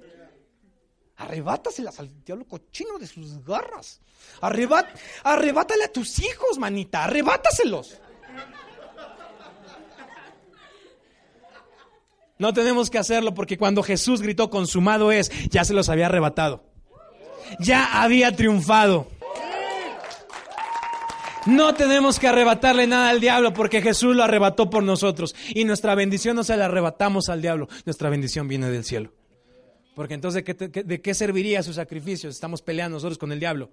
Arrebátaselas 1.16 1.98
al 1.98 2.24
diablo 2.24 2.46
cochino 2.46 2.98
de 2.98 3.06
sus 3.06 3.42
garras. 3.44 4.00
Arrebátale 4.40 5.84
a 5.84 5.92
tus 5.92 6.18
hijos, 6.18 6.58
manita. 6.58 7.04
Arrebátaselos. 7.04 7.98
No 12.38 12.52
tenemos 12.52 12.90
que 12.90 12.98
hacerlo 12.98 13.34
porque 13.34 13.56
cuando 13.56 13.82
Jesús 13.82 14.20
gritó 14.20 14.50
consumado 14.50 15.10
es, 15.10 15.30
ya 15.48 15.64
se 15.64 15.72
los 15.72 15.88
había 15.88 16.06
arrebatado. 16.06 16.64
Ya 17.60 18.02
había 18.02 18.36
triunfado. 18.36 19.08
No 21.46 21.74
tenemos 21.74 22.18
que 22.18 22.26
arrebatarle 22.26 22.88
nada 22.88 23.08
al 23.08 23.20
diablo 23.20 23.54
porque 23.54 23.80
Jesús 23.80 24.16
lo 24.16 24.24
arrebató 24.24 24.68
por 24.68 24.82
nosotros. 24.82 25.34
Y 25.54 25.64
nuestra 25.64 25.94
bendición 25.94 26.36
no 26.36 26.44
se 26.44 26.56
la 26.56 26.66
arrebatamos 26.66 27.28
al 27.28 27.40
diablo. 27.40 27.68
Nuestra 27.86 28.10
bendición 28.10 28.48
viene 28.48 28.68
del 28.68 28.84
cielo. 28.84 29.12
Porque 29.96 30.12
entonces, 30.12 30.44
¿de 30.44 31.00
qué, 31.00 31.14
serviría 31.14 31.62
su 31.62 31.72
sacrificio? 31.72 32.28
Estamos 32.28 32.60
peleando 32.60 32.96
nosotros 32.96 33.16
con 33.16 33.32
el 33.32 33.40
diablo. 33.40 33.70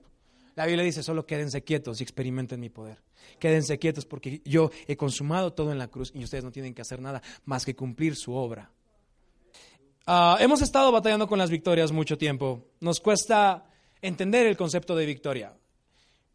La 0.55 0.65
Biblia 0.65 0.85
dice, 0.85 1.03
solo 1.03 1.25
quédense 1.25 1.65
quietos 1.65 1.99
y 1.99 2.03
experimenten 2.03 2.61
mi 2.61 2.69
poder. 2.69 3.03
Quédense 3.39 3.77
quietos 3.77 4.05
porque 4.05 4.41
yo 4.45 4.71
he 4.87 4.95
consumado 4.95 5.51
todo 5.51 5.73
en 5.73 5.77
la 5.77 5.89
cruz 5.89 6.13
y 6.15 6.23
ustedes 6.23 6.45
no 6.45 6.51
tienen 6.53 6.73
que 6.73 6.81
hacer 6.81 7.01
nada 7.01 7.21
más 7.43 7.65
que 7.65 7.75
cumplir 7.75 8.15
su 8.15 8.33
obra. 8.33 8.71
Ah, 10.05 10.37
hemos 10.39 10.61
estado 10.61 10.93
batallando 10.93 11.27
con 11.27 11.39
las 11.39 11.49
victorias 11.49 11.91
mucho 11.91 12.17
tiempo. 12.17 12.69
Nos 12.79 13.01
cuesta 13.01 13.65
entender 14.01 14.47
el 14.47 14.55
concepto 14.55 14.95
de 14.95 15.05
victoria. 15.05 15.53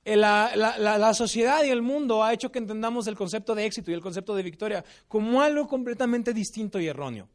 Eh, 0.05 0.17
la, 0.17 0.55
la, 0.55 1.15
sociedad 1.15 1.65
y 1.65 1.71
el 1.71 1.81
mundo 1.81 2.23
ha 2.23 2.35
hecho 2.35 2.53
que 2.53 2.59
entendamos 2.59 3.07
el 3.07 3.17
concepto 3.17 3.55
de 3.55 3.65
éxito 3.65 3.91
y 3.91 3.95
el 3.95 4.03
concepto 4.03 4.37
de 4.37 4.43
victoria 4.43 4.85
como 5.09 5.41
algo 5.41 5.67
completamente 5.67 6.35
distinto 6.35 6.79
y 6.79 6.89
erróneo. 6.89 7.27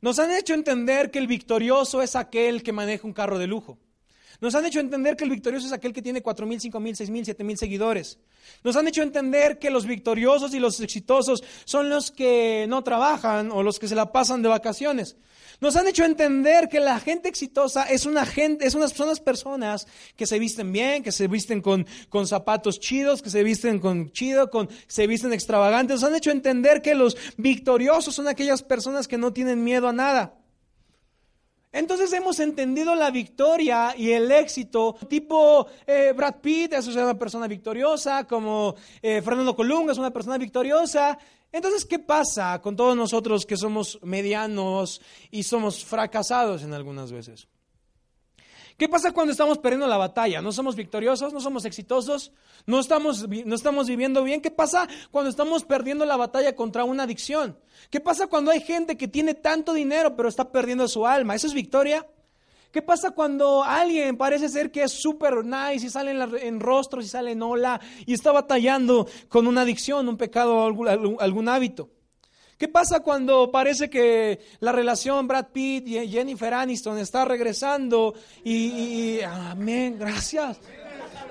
Nos 0.00 0.18
han 0.18 0.30
hecho 0.30 0.54
entender 0.54 1.10
que 1.10 1.18
el 1.18 1.26
victorioso 1.26 2.02
es 2.02 2.14
aquel 2.14 2.62
que 2.62 2.72
maneja 2.72 3.06
un 3.06 3.12
carro 3.12 3.38
de 3.38 3.46
lujo. 3.46 3.78
Nos 4.40 4.54
han 4.54 4.64
hecho 4.64 4.78
entender 4.78 5.16
que 5.16 5.24
el 5.24 5.30
victorioso 5.30 5.66
es 5.66 5.72
aquel 5.72 5.92
que 5.92 6.02
tiene 6.02 6.22
cuatro 6.22 6.46
mil, 6.46 6.60
cinco 6.60 6.78
mil, 6.78 6.94
seis 6.94 7.10
mil, 7.10 7.24
siete 7.24 7.42
mil 7.42 7.58
seguidores. 7.58 8.18
Nos 8.62 8.76
han 8.76 8.86
hecho 8.86 9.02
entender 9.02 9.58
que 9.58 9.70
los 9.70 9.84
victoriosos 9.84 10.54
y 10.54 10.60
los 10.60 10.78
exitosos 10.78 11.42
son 11.64 11.88
los 11.88 12.12
que 12.12 12.66
no 12.68 12.84
trabajan 12.84 13.50
o 13.50 13.64
los 13.64 13.80
que 13.80 13.88
se 13.88 13.96
la 13.96 14.12
pasan 14.12 14.42
de 14.42 14.48
vacaciones. 14.48 15.16
Nos 15.60 15.74
han 15.74 15.88
hecho 15.88 16.04
entender 16.04 16.68
que 16.68 16.78
la 16.78 17.00
gente 17.00 17.28
exitosa 17.28 17.82
es 17.84 18.06
una 18.06 18.24
gente, 18.24 18.66
es 18.66 18.74
unas, 18.74 18.92
son 18.92 19.14
personas 19.16 19.88
que 20.14 20.26
se 20.26 20.38
visten 20.38 20.70
bien, 20.70 21.02
que 21.02 21.10
se 21.10 21.26
visten 21.26 21.60
con, 21.60 21.84
con 22.08 22.28
zapatos 22.28 22.78
chidos, 22.78 23.22
que 23.22 23.30
se 23.30 23.42
visten 23.42 23.80
con 23.80 24.12
chido, 24.12 24.50
con, 24.50 24.68
se 24.86 25.08
visten 25.08 25.32
extravagantes. 25.32 25.96
Nos 25.96 26.04
han 26.04 26.16
hecho 26.16 26.30
entender 26.30 26.80
que 26.80 26.94
los 26.94 27.16
victoriosos 27.36 28.14
son 28.14 28.28
aquellas 28.28 28.62
personas 28.62 29.08
que 29.08 29.18
no 29.18 29.32
tienen 29.32 29.64
miedo 29.64 29.88
a 29.88 29.92
nada. 29.92 30.34
Entonces 31.72 32.12
hemos 32.12 32.40
entendido 32.40 32.94
la 32.94 33.10
victoria 33.10 33.94
y 33.96 34.12
el 34.12 34.30
éxito, 34.32 34.96
tipo 35.08 35.66
eh, 35.86 36.12
Brad 36.16 36.36
Pitt 36.36 36.72
es 36.72 36.86
una 36.86 37.18
persona 37.18 37.46
victoriosa, 37.46 38.24
como 38.24 38.74
eh, 39.02 39.20
Fernando 39.22 39.54
Colunga 39.54 39.92
es 39.92 39.98
una 39.98 40.10
persona 40.10 40.38
victoriosa. 40.38 41.18
Entonces, 41.50 41.84
¿qué 41.84 41.98
pasa 41.98 42.60
con 42.60 42.76
todos 42.76 42.96
nosotros 42.96 43.46
que 43.46 43.56
somos 43.56 43.98
medianos 44.02 45.00
y 45.30 45.42
somos 45.42 45.84
fracasados 45.84 46.62
en 46.62 46.74
algunas 46.74 47.10
veces? 47.10 47.48
¿Qué 48.78 48.88
pasa 48.88 49.10
cuando 49.10 49.32
estamos 49.32 49.58
perdiendo 49.58 49.88
la 49.88 49.96
batalla? 49.96 50.40
¿No 50.40 50.52
somos 50.52 50.76
victoriosos? 50.76 51.32
¿No 51.32 51.40
somos 51.40 51.64
exitosos? 51.64 52.30
¿No 52.64 52.78
estamos, 52.78 53.26
¿No 53.28 53.56
estamos 53.56 53.88
viviendo 53.88 54.22
bien? 54.22 54.40
¿Qué 54.40 54.52
pasa 54.52 54.86
cuando 55.10 55.30
estamos 55.30 55.64
perdiendo 55.64 56.04
la 56.04 56.16
batalla 56.16 56.54
contra 56.54 56.84
una 56.84 57.02
adicción? 57.02 57.58
¿Qué 57.90 57.98
pasa 57.98 58.28
cuando 58.28 58.52
hay 58.52 58.60
gente 58.60 58.96
que 58.96 59.08
tiene 59.08 59.34
tanto 59.34 59.72
dinero 59.72 60.14
pero 60.14 60.28
está 60.28 60.52
perdiendo 60.52 60.86
su 60.86 61.08
alma? 61.08 61.34
¿Eso 61.34 61.48
es 61.48 61.54
victoria? 61.54 62.06
¿Qué 62.78 62.82
pasa 62.82 63.10
cuando 63.10 63.64
alguien 63.64 64.16
parece 64.16 64.48
ser 64.48 64.70
que 64.70 64.84
es 64.84 64.92
súper 64.92 65.44
nice 65.44 65.84
y 65.84 65.90
sale 65.90 66.12
en, 66.12 66.60
rostros 66.60 67.04
y 67.04 67.08
sale 67.08 67.32
en 67.32 67.42
hola 67.42 67.80
y 68.06 68.14
está 68.14 68.30
batallando 68.30 69.08
con 69.28 69.48
una 69.48 69.62
adicción, 69.62 70.08
un 70.08 70.16
pecado, 70.16 70.64
algún, 70.64 71.16
algún 71.18 71.48
hábito? 71.48 71.90
¿Qué 72.56 72.68
pasa 72.68 73.00
cuando 73.00 73.50
parece 73.50 73.90
que 73.90 74.38
la 74.60 74.70
relación 74.70 75.26
Brad 75.26 75.46
Pitt 75.48 75.88
y 75.88 76.08
Jennifer 76.08 76.54
Aniston 76.54 76.98
está 76.98 77.24
regresando 77.24 78.14
y, 78.44 79.22
amén, 79.22 79.96
gracias. 79.98 80.60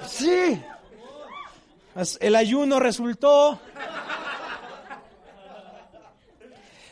Sí. 0.06 0.62
El 2.20 2.36
ayuno 2.36 2.78
resultó. 2.78 3.58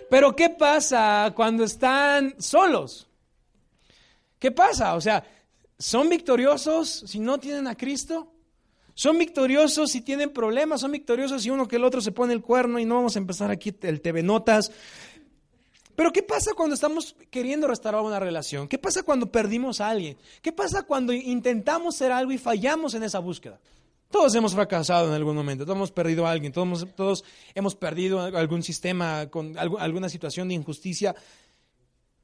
Pero 0.10 0.34
¿qué 0.34 0.50
pasa 0.50 1.34
cuando 1.36 1.66
están 1.66 2.36
solos? 2.40 3.10
¿Qué 4.40 4.52
pasa? 4.52 4.96
O 4.96 5.02
sea, 5.02 5.24
¿son 5.78 6.10
victoriosos 6.10 7.04
si 7.08 7.20
no 7.20 7.40
tienen 7.40 7.68
a 7.68 7.76
Cristo? 7.76 8.32
Son 8.94 9.18
victoriosos 9.18 9.92
si 9.92 10.02
tienen 10.02 10.32
problemas, 10.32 10.82
son 10.82 10.92
victoriosos 10.92 11.44
si 11.44 11.50
uno 11.50 11.68
que 11.68 11.76
el 11.76 11.84
otro 11.84 12.00
se 12.00 12.14
pone 12.14 12.34
el 12.34 12.42
cuerno 12.42 12.80
y 12.80 12.86
no 12.86 12.96
vamos 12.96 13.16
a 13.16 13.20
empezar 13.20 13.52
aquí 13.52 13.76
el 13.82 14.02
TV 14.02 14.24
Notas. 14.24 14.72
Pero 15.96 16.12
¿qué 16.12 16.24
pasa 16.24 16.54
cuando 16.54 16.76
estamos 16.76 17.16
queriendo 17.30 17.68
restaurar 17.68 18.02
una 18.02 18.20
relación? 18.20 18.68
¿Qué 18.68 18.78
pasa 18.78 19.04
cuando 19.04 19.32
perdimos 19.32 19.80
a 19.82 19.90
alguien? 19.90 20.18
¿Qué 20.42 20.52
pasa 20.52 20.84
cuando 20.84 21.14
intentamos 21.14 21.96
ser 21.96 22.12
algo 22.12 22.32
y 22.32 22.38
fallamos 22.38 22.94
en 22.94 23.04
esa 23.04 23.20
búsqueda? 23.20 23.60
Todos 24.10 24.36
hemos 24.36 24.54
fracasado 24.54 25.08
en 25.08 25.14
algún 25.14 25.36
momento, 25.36 25.66
todos 25.66 25.76
hemos 25.76 25.92
perdido 25.92 26.28
a 26.28 26.32
alguien, 26.32 26.54
todos, 26.54 26.86
todos 26.96 27.24
hemos 27.54 27.76
perdido 27.76 28.22
algún 28.22 28.64
sistema, 28.64 29.28
con 29.30 29.58
alguna 29.58 30.10
situación 30.10 30.48
de 30.48 30.54
injusticia. 30.54 31.16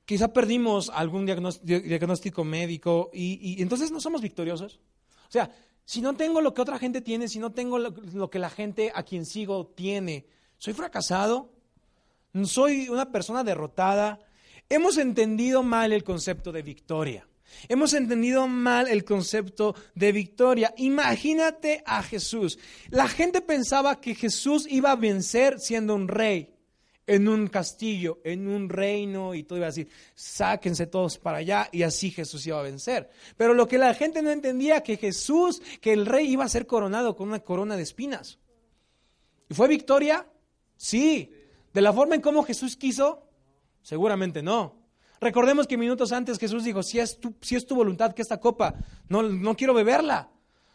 Quizá 0.05 0.33
perdimos 0.33 0.89
algún 0.89 1.25
diagnóstico 1.25 2.43
médico 2.43 3.09
y, 3.13 3.61
entonces 3.61 3.91
no 3.91 4.01
somos 4.01 4.21
victoriosos. 4.21 4.79
O 5.27 5.31
sea, 5.31 5.49
si 5.85 6.01
no 6.01 6.15
tengo 6.15 6.41
lo 6.41 6.53
que 6.53 6.61
otra 6.61 6.79
gente 6.79 7.01
tiene, 7.01 7.27
si 7.27 7.39
no 7.39 7.51
tengo 7.51 7.79
lo, 7.79 8.29
que 8.29 8.39
la 8.39 8.49
gente 8.49 8.91
a 8.93 9.03
quien 9.03 9.25
sigo 9.25 9.67
tiene, 9.67 10.25
¿soy 10.57 10.73
fracasado? 10.73 11.53
¿Soy 12.43 12.89
una 12.89 13.11
persona 13.11 13.43
derrotada? 13.43 14.19
Hemos 14.69 14.97
entendido 14.97 15.63
mal 15.63 15.93
el 15.93 16.03
concepto 16.03 16.51
de 16.51 16.61
victoria. 16.61 17.27
Hemos 17.67 17.93
entendido 17.93 18.47
mal 18.47 18.87
el 18.87 19.03
concepto 19.03 19.75
de 19.95 20.11
victoria. 20.11 20.73
Imagínate 20.77 21.83
a 21.85 22.01
Jesús. 22.01 22.57
La 22.89 23.07
gente 23.07 23.41
pensaba 23.41 23.99
que 23.99 24.15
Jesús 24.15 24.65
iba 24.69 24.91
a 24.91 24.95
vencer 24.95 25.59
siendo 25.59 25.93
un 25.93 26.07
rey 26.07 26.53
en 27.07 27.27
un 27.27 27.47
castillo, 27.47 28.19
en 28.23 28.47
un 28.47 28.69
reino, 28.69 29.33
y 29.33 29.43
todo 29.43 29.57
iba 29.57 29.67
a 29.67 29.71
decir, 29.71 29.89
sáquense 30.15 30.87
todos 30.87 31.17
para 31.17 31.39
allá, 31.39 31.67
y 31.71 31.83
así 31.83 32.11
Jesús 32.11 32.45
iba 32.47 32.59
a 32.59 32.63
vencer. 32.63 33.09
Pero 33.37 33.53
lo 33.53 33.67
que 33.67 33.77
la 33.77 33.93
gente 33.93 34.21
no 34.21 34.29
entendía, 34.29 34.81
que 34.81 34.97
Jesús, 34.97 35.61
que 35.81 35.93
el 35.93 36.05
rey 36.05 36.31
iba 36.31 36.45
a 36.45 36.49
ser 36.49 36.67
coronado 36.67 37.15
con 37.15 37.29
una 37.29 37.39
corona 37.39 37.75
de 37.75 37.83
espinas. 37.83 38.39
¿Y 39.49 39.53
fue 39.53 39.67
victoria? 39.67 40.25
Sí. 40.77 41.33
¿De 41.73 41.81
la 41.81 41.93
forma 41.93 42.15
en 42.15 42.21
cómo 42.21 42.43
Jesús 42.43 42.77
quiso? 42.77 43.27
Seguramente 43.81 44.41
no. 44.41 44.79
Recordemos 45.19 45.67
que 45.67 45.77
minutos 45.77 46.11
antes 46.11 46.39
Jesús 46.39 46.63
dijo, 46.63 46.81
si 46.81 46.99
es 46.99 47.19
tu, 47.19 47.35
si 47.41 47.55
es 47.55 47.65
tu 47.65 47.75
voluntad 47.75 48.13
que 48.13 48.21
esta 48.21 48.39
copa, 48.39 48.73
no, 49.07 49.21
no 49.21 49.55
quiero 49.55 49.73
beberla. 49.73 50.31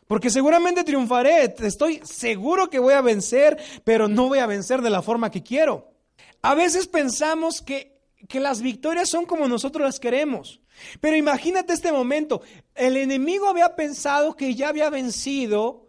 Porque 0.06 0.30
seguramente 0.30 0.85
triunfaré, 0.85 1.54
estoy 1.59 2.00
seguro 2.04 2.71
que 2.71 2.78
voy 2.78 2.95
a 2.95 3.00
vencer, 3.00 3.59
pero 3.83 4.06
no 4.06 4.28
voy 4.28 4.38
a 4.38 4.47
vencer 4.47 4.83
de 4.83 4.90
la 4.90 5.02
forma 5.02 5.30
que 5.30 5.42
quiero. 5.42 5.95
A 6.42 6.54
veces 6.54 6.87
pensamos 6.87 7.62
que, 7.62 7.99
que 8.28 8.40
las 8.40 8.62
victorias 8.62 9.08
son 9.08 9.26
como 9.26 9.49
nosotros 9.49 9.85
las 9.85 10.00
queremos. 10.00 10.61
Pero 11.00 11.16
imagínate 11.16 11.73
este 11.73 11.92
momento. 11.92 12.42
El 12.75 12.96
enemigo 12.96 13.49
había 13.49 13.75
pensado 13.75 14.37
que 14.37 14.54
ya 14.54 14.68
había 14.68 14.90
vencido 14.90 15.87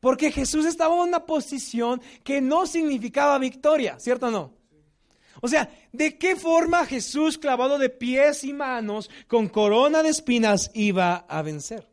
porque 0.00 0.32
Jesús 0.32 0.66
estaba 0.66 0.94
en 0.96 1.02
una 1.02 1.26
posición 1.26 2.02
que 2.24 2.40
no 2.40 2.66
significaba 2.66 3.38
victoria, 3.38 3.98
¿cierto 4.00 4.26
o 4.26 4.30
no? 4.30 4.54
O 5.40 5.48
sea, 5.48 5.70
¿de 5.92 6.18
qué 6.18 6.36
forma 6.36 6.86
Jesús 6.86 7.38
clavado 7.38 7.78
de 7.78 7.88
pies 7.88 8.44
y 8.44 8.52
manos 8.52 9.10
con 9.26 9.48
corona 9.48 10.02
de 10.02 10.10
espinas 10.10 10.70
iba 10.74 11.16
a 11.28 11.42
vencer? 11.42 11.88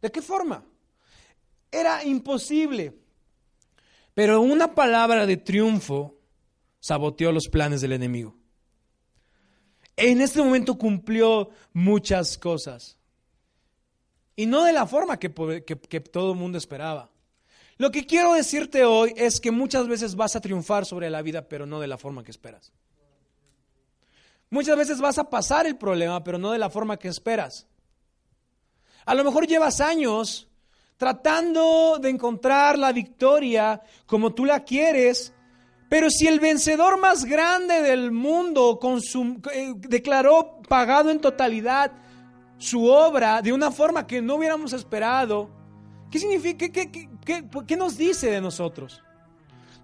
¿De 0.00 0.10
qué 0.10 0.22
forma? 0.22 0.64
Era 1.70 2.04
imposible. 2.04 3.01
Pero 4.14 4.40
una 4.40 4.74
palabra 4.74 5.26
de 5.26 5.36
triunfo 5.36 6.18
saboteó 6.80 7.32
los 7.32 7.48
planes 7.48 7.80
del 7.80 7.92
enemigo. 7.92 8.36
En 9.96 10.20
este 10.20 10.42
momento 10.42 10.76
cumplió 10.76 11.50
muchas 11.72 12.36
cosas. 12.38 12.98
Y 14.36 14.46
no 14.46 14.64
de 14.64 14.72
la 14.72 14.86
forma 14.86 15.18
que, 15.18 15.28
todo 15.28 16.32
el 16.32 16.38
mundo 16.38 16.58
esperaba. 16.58 17.10
Lo 17.78 17.90
que 17.90 18.06
quiero 18.06 18.34
decirte 18.34 18.84
hoy 18.84 19.12
es 19.16 19.40
que 19.40 19.50
muchas 19.50 19.88
veces 19.88 20.14
vas 20.14 20.36
a 20.36 20.40
triunfar 20.40 20.86
sobre 20.86 21.10
la 21.10 21.22
vida, 21.22 21.48
pero 21.48 21.66
no 21.66 21.80
de 21.80 21.86
la 21.86 21.98
forma 21.98 22.24
que 22.24 22.30
esperas. 22.30 22.72
Muchas 24.50 24.76
veces 24.76 25.00
vas 25.00 25.18
a 25.18 25.30
pasar 25.30 25.66
el 25.66 25.76
problema, 25.76 26.22
pero 26.22 26.38
no 26.38 26.52
de 26.52 26.58
la 26.58 26.70
forma 26.70 26.98
que 26.98 27.08
esperas. 27.08 27.66
A 29.04 29.14
lo 29.14 29.24
mejor 29.24 29.46
llevas 29.46 29.80
años 29.80 30.48
tratando 31.02 31.98
de 32.00 32.10
encontrar 32.10 32.78
la 32.78 32.92
victoria 32.92 33.82
como 34.06 34.32
tú 34.32 34.44
la 34.44 34.62
quieres, 34.62 35.34
pero 35.88 36.08
si 36.08 36.28
el 36.28 36.38
vencedor 36.38 37.00
más 37.00 37.24
grande 37.24 37.82
del 37.82 38.12
mundo 38.12 38.78
eh, 39.52 39.72
declaró 39.78 40.60
pagado 40.68 41.10
en 41.10 41.20
totalidad 41.20 41.90
su 42.56 42.86
obra 42.86 43.42
de 43.42 43.52
una 43.52 43.72
forma 43.72 44.06
que 44.06 44.22
no 44.22 44.36
hubiéramos 44.36 44.72
esperado, 44.74 45.50
¿qué 46.08 46.20
significa? 46.20 46.68
¿Qué, 46.68 47.76
nos 47.76 47.96
dice 47.96 48.30
de 48.30 48.40
nosotros? 48.40 49.02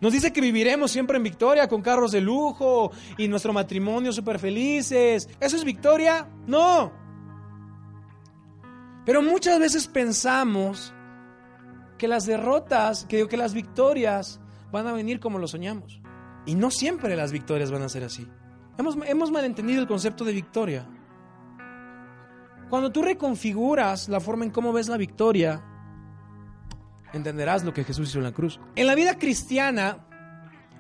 Nos 0.01 0.13
dice 0.13 0.33
que 0.33 0.41
viviremos 0.41 0.93
siempre 0.93 1.17
en 1.17 1.25
victoria 1.25 1.67
con 1.67 1.83
carros 1.83 2.13
de 2.13 2.21
lujo 2.21 2.93
y 3.17 3.27
nuestro 3.27 3.53
matrimonio 3.53 4.13
súper 4.13 4.39
felices. 4.39 5.29
¿Eso 5.41 5.57
es 5.57 5.65
victoria? 5.65 6.29
No. 6.47 6.93
Pero 9.05 9.21
muchas 9.21 9.59
veces 9.59 9.89
pensamos 9.89 10.95
que 11.99 12.09
las 12.09 12.25
derrotas, 12.25 13.05
que, 13.05 13.29
que 13.29 13.37
las 13.37 13.53
victorias 13.53 14.41
van 14.73 14.87
a 14.87 14.93
venir 14.93 15.21
como 15.21 15.39
lo 15.39 15.49
soñamos. 15.49 16.01
Y 16.47 16.55
no 16.55 16.71
siempre 16.71 17.17
las 17.17 17.33
victorias 17.33 17.71
van 17.71 17.83
a 17.83 17.89
ser 17.89 18.05
así. 18.05 18.27
Hemos, 18.79 18.97
hemos 19.07 19.31
malentendido 19.31 19.81
el 19.81 19.89
concepto 19.89 20.25
de 20.25 20.33
victoria. 20.33 20.89
Cuando 22.71 22.91
tú 22.91 23.03
reconfiguras 23.03 24.09
la 24.09 24.21
forma 24.21 24.45
en 24.45 24.51
cómo 24.51 24.73
ves 24.73 24.89
la 24.89 24.97
victoria, 24.97 25.65
entenderás 27.13 27.65
lo 27.65 27.73
que 27.73 27.85
Jesús 27.85 28.09
hizo 28.09 28.19
en 28.19 28.25
la 28.25 28.33
cruz. 28.33 28.61
En 28.77 28.87
la 28.87 28.95
vida 28.95 29.19
cristiana, 29.19 30.07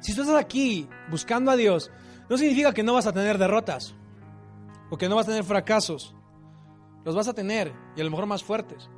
si 0.01 0.15
tú 0.15 0.23
estás 0.23 0.37
aquí 0.37 0.89
buscando 1.11 1.51
a 1.51 1.57
Dios, 1.57 1.91
no 2.29 2.37
significa 2.37 2.73
que 2.73 2.83
no 2.83 2.95
vas 2.95 3.07
a 3.07 3.13
tener 3.13 3.39
derrotas 3.39 3.95
o 4.91 4.99
que 4.99 5.09
no 5.09 5.17
vas 5.17 5.27
a 5.27 5.31
tener 5.31 5.45
fracasos. 5.45 6.15
Los 7.05 7.15
vas 7.15 7.29
a 7.29 7.35
tener 7.35 7.73
y 7.97 8.01
a 8.01 8.05
lo 8.05 8.11
mejor 8.11 8.27
más 8.27 8.45
fuertes. 8.45 8.91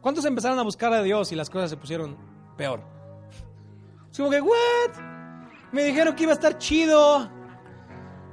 ¿Cuántos 0.00 0.24
empezaron 0.24 0.58
a 0.58 0.62
buscar 0.62 0.92
a 0.92 1.02
Dios 1.02 1.32
y 1.32 1.34
las 1.34 1.50
cosas 1.50 1.70
se 1.70 1.76
pusieron 1.76 2.16
peor? 2.56 2.82
Es 4.10 4.16
como 4.16 4.30
que, 4.30 4.40
¿what? 4.40 4.90
Me 5.72 5.84
dijeron 5.84 6.14
que 6.14 6.22
iba 6.22 6.32
a 6.32 6.34
estar 6.34 6.56
chido. 6.58 7.30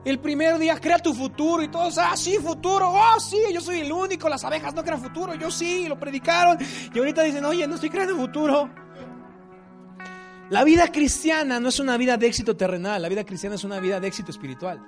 El 0.05 0.19
primer 0.19 0.59
día 0.59 0.79
crea 0.79 0.99
tu 0.99 1.15
futuro 1.15 1.63
y 1.63 1.67
todos, 1.67 1.97
ah, 1.97 2.15
sí, 2.15 2.37
futuro, 2.37 2.91
oh, 2.91 3.19
sí, 3.19 3.39
yo 3.51 3.59
soy 3.59 3.79
el 3.79 3.91
único, 3.91 4.29
las 4.29 4.43
abejas 4.43 4.75
no 4.75 4.83
crean 4.83 5.01
futuro, 5.01 5.33
yo 5.33 5.49
sí, 5.49 5.87
lo 5.87 5.99
predicaron. 5.99 6.59
Y 6.93 6.99
ahorita 6.99 7.23
dicen, 7.23 7.43
oye, 7.43 7.67
no 7.67 7.73
estoy 7.73 7.89
creando 7.89 8.15
futuro. 8.15 8.69
La 10.51 10.63
vida 10.63 10.89
cristiana 10.91 11.59
no 11.59 11.69
es 11.69 11.79
una 11.79 11.97
vida 11.97 12.17
de 12.17 12.27
éxito 12.27 12.55
terrenal, 12.55 13.01
la 13.01 13.09
vida 13.09 13.25
cristiana 13.25 13.55
es 13.55 13.63
una 13.63 13.79
vida 13.79 13.99
de 13.99 14.07
éxito 14.07 14.29
espiritual. 14.29 14.79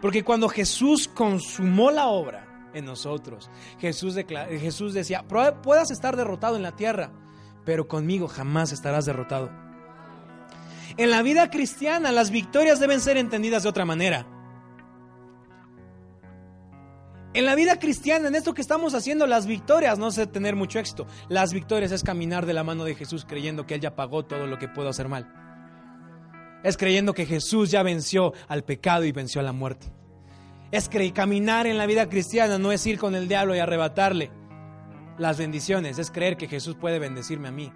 Porque 0.00 0.24
cuando 0.24 0.48
Jesús 0.48 1.06
consumó 1.06 1.90
la 1.90 2.06
obra 2.06 2.47
nosotros, 2.82 3.50
Jesús, 3.78 4.16
Jesús 4.16 4.94
decía, 4.94 5.24
puedas 5.26 5.90
estar 5.90 6.16
derrotado 6.16 6.56
en 6.56 6.62
la 6.62 6.76
tierra, 6.76 7.12
pero 7.64 7.88
conmigo 7.88 8.28
jamás 8.28 8.72
estarás 8.72 9.04
derrotado. 9.06 9.50
En 10.96 11.10
la 11.10 11.22
vida 11.22 11.50
cristiana 11.50 12.10
las 12.12 12.30
victorias 12.30 12.80
deben 12.80 13.00
ser 13.00 13.16
entendidas 13.16 13.62
de 13.62 13.68
otra 13.68 13.84
manera. 13.84 14.26
En 17.34 17.44
la 17.44 17.54
vida 17.54 17.78
cristiana, 17.78 18.28
en 18.28 18.34
esto 18.34 18.54
que 18.54 18.62
estamos 18.62 18.94
haciendo, 18.94 19.26
las 19.26 19.46
victorias 19.46 19.98
no 19.98 20.08
es 20.08 20.32
tener 20.32 20.56
mucho 20.56 20.78
éxito. 20.78 21.06
Las 21.28 21.52
victorias 21.52 21.92
es 21.92 22.02
caminar 22.02 22.46
de 22.46 22.54
la 22.54 22.64
mano 22.64 22.84
de 22.84 22.94
Jesús 22.94 23.24
creyendo 23.24 23.66
que 23.66 23.74
Él 23.74 23.80
ya 23.80 23.94
pagó 23.94 24.24
todo 24.24 24.46
lo 24.46 24.58
que 24.58 24.66
puedo 24.66 24.88
hacer 24.88 25.08
mal. 25.08 25.30
Es 26.64 26.76
creyendo 26.76 27.12
que 27.12 27.26
Jesús 27.26 27.70
ya 27.70 27.82
venció 27.82 28.32
al 28.48 28.64
pecado 28.64 29.04
y 29.04 29.12
venció 29.12 29.40
a 29.40 29.44
la 29.44 29.52
muerte. 29.52 29.92
Es 30.70 30.88
que 30.88 31.12
caminar 31.12 31.66
en 31.66 31.78
la 31.78 31.86
vida 31.86 32.08
cristiana 32.08 32.58
no 32.58 32.72
es 32.72 32.86
ir 32.86 32.98
con 32.98 33.14
el 33.14 33.28
diablo 33.28 33.54
y 33.54 33.58
arrebatarle 33.58 34.30
las 35.18 35.38
bendiciones, 35.38 35.98
es 35.98 36.10
creer 36.10 36.36
que 36.36 36.48
Jesús 36.48 36.76
puede 36.76 36.98
bendecirme 36.98 37.48
a 37.48 37.52
mí. 37.52 37.72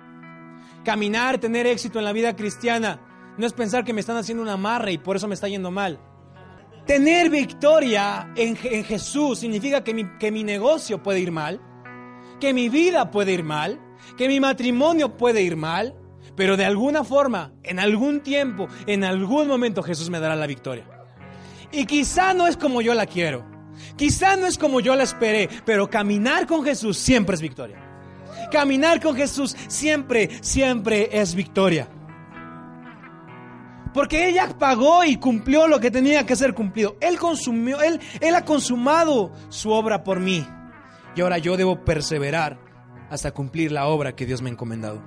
Caminar, 0.85 1.39
tener 1.39 1.67
éxito 1.67 1.99
en 1.99 2.05
la 2.05 2.13
vida 2.13 2.37
cristiana 2.37 3.01
no 3.39 3.47
es 3.47 3.53
pensar 3.53 3.85
que 3.85 3.93
me 3.93 4.01
están 4.01 4.17
haciendo 4.17 4.43
una 4.43 4.55
amarre 4.55 4.93
y 4.93 4.99
por 4.99 5.17
eso 5.17 5.27
me 5.27 5.35
está 5.35 5.49
yendo 5.49 5.71
mal. 5.71 5.99
Tener 6.87 7.31
victoria 7.31 8.33
en, 8.37 8.57
Jesús 8.57 9.39
significa 9.39 9.85
que 9.85 9.95
mi, 9.95 10.05
que 10.19 10.33
mi 10.33 10.45
negocio 10.45 11.03
puede 11.03 11.21
ir 11.21 11.31
mal, 11.31 11.61
que 12.41 12.53
mi 12.53 12.69
vida 12.69 13.11
puede 13.11 13.33
ir 13.33 13.45
mal, 13.45 13.81
que 14.17 14.29
mi 14.29 14.41
matrimonio 14.41 15.17
puede 15.17 15.43
ir 15.43 15.57
mal, 15.57 15.95
pero 16.37 16.57
de 16.57 16.65
alguna 16.65 17.05
forma, 17.05 17.53
en 17.63 17.79
algún 17.79 18.21
tiempo, 18.21 18.69
en 18.87 19.05
algún 19.05 19.47
momento 19.47 19.83
Jesús 19.83 20.11
me 20.11 20.19
dará 20.19 20.35
la 20.35 20.47
victoria. 20.47 21.02
Y 21.73 21.87
quizá 21.87 22.35
no 22.35 22.47
es 22.47 22.57
como 22.57 22.83
yo 22.83 22.95
la 22.95 23.07
quiero, 23.07 23.45
quizá 23.97 24.37
no 24.37 24.47
es 24.47 24.59
como 24.59 24.81
yo 24.81 24.95
la 24.95 25.03
esperé, 25.03 25.49
pero 25.65 25.89
caminar 25.89 26.47
con 26.47 26.65
Jesús 26.65 26.99
siempre 26.99 27.35
es 27.35 27.41
victoria. 27.41 27.79
Caminar 28.51 29.01
con 29.01 29.17
Jesús 29.17 29.57
siempre, 29.69 30.29
siempre 30.43 31.09
es 31.11 31.35
victoria. 31.35 31.89
Porque 33.95 34.29
ella 34.29 34.49
pagó 34.59 35.05
y 35.05 35.17
cumplió 35.17 35.67
lo 35.69 35.81
que 35.81 35.91
tenía 35.91 36.25
que 36.25 36.37
ser 36.37 36.55
cumplido. 36.55 36.97
Él 37.01 37.19
consumió, 37.19 37.81
él, 37.83 38.01
él 38.21 38.35
ha 38.35 38.45
consumado 38.45 39.33
su 39.49 39.71
obra 39.71 40.03
por 40.03 40.21
mí. 40.21 40.47
Y 41.15 41.21
ahora 41.21 41.39
yo 41.39 41.57
debo 41.57 41.85
perseverar 41.85 42.59
hasta 43.11 43.33
cumplir 43.33 43.73
la 43.73 43.87
obra 43.87 44.15
que 44.15 44.25
Dios 44.25 44.41
me 44.41 44.49
ha 44.49 44.53
encomendado. 44.53 45.03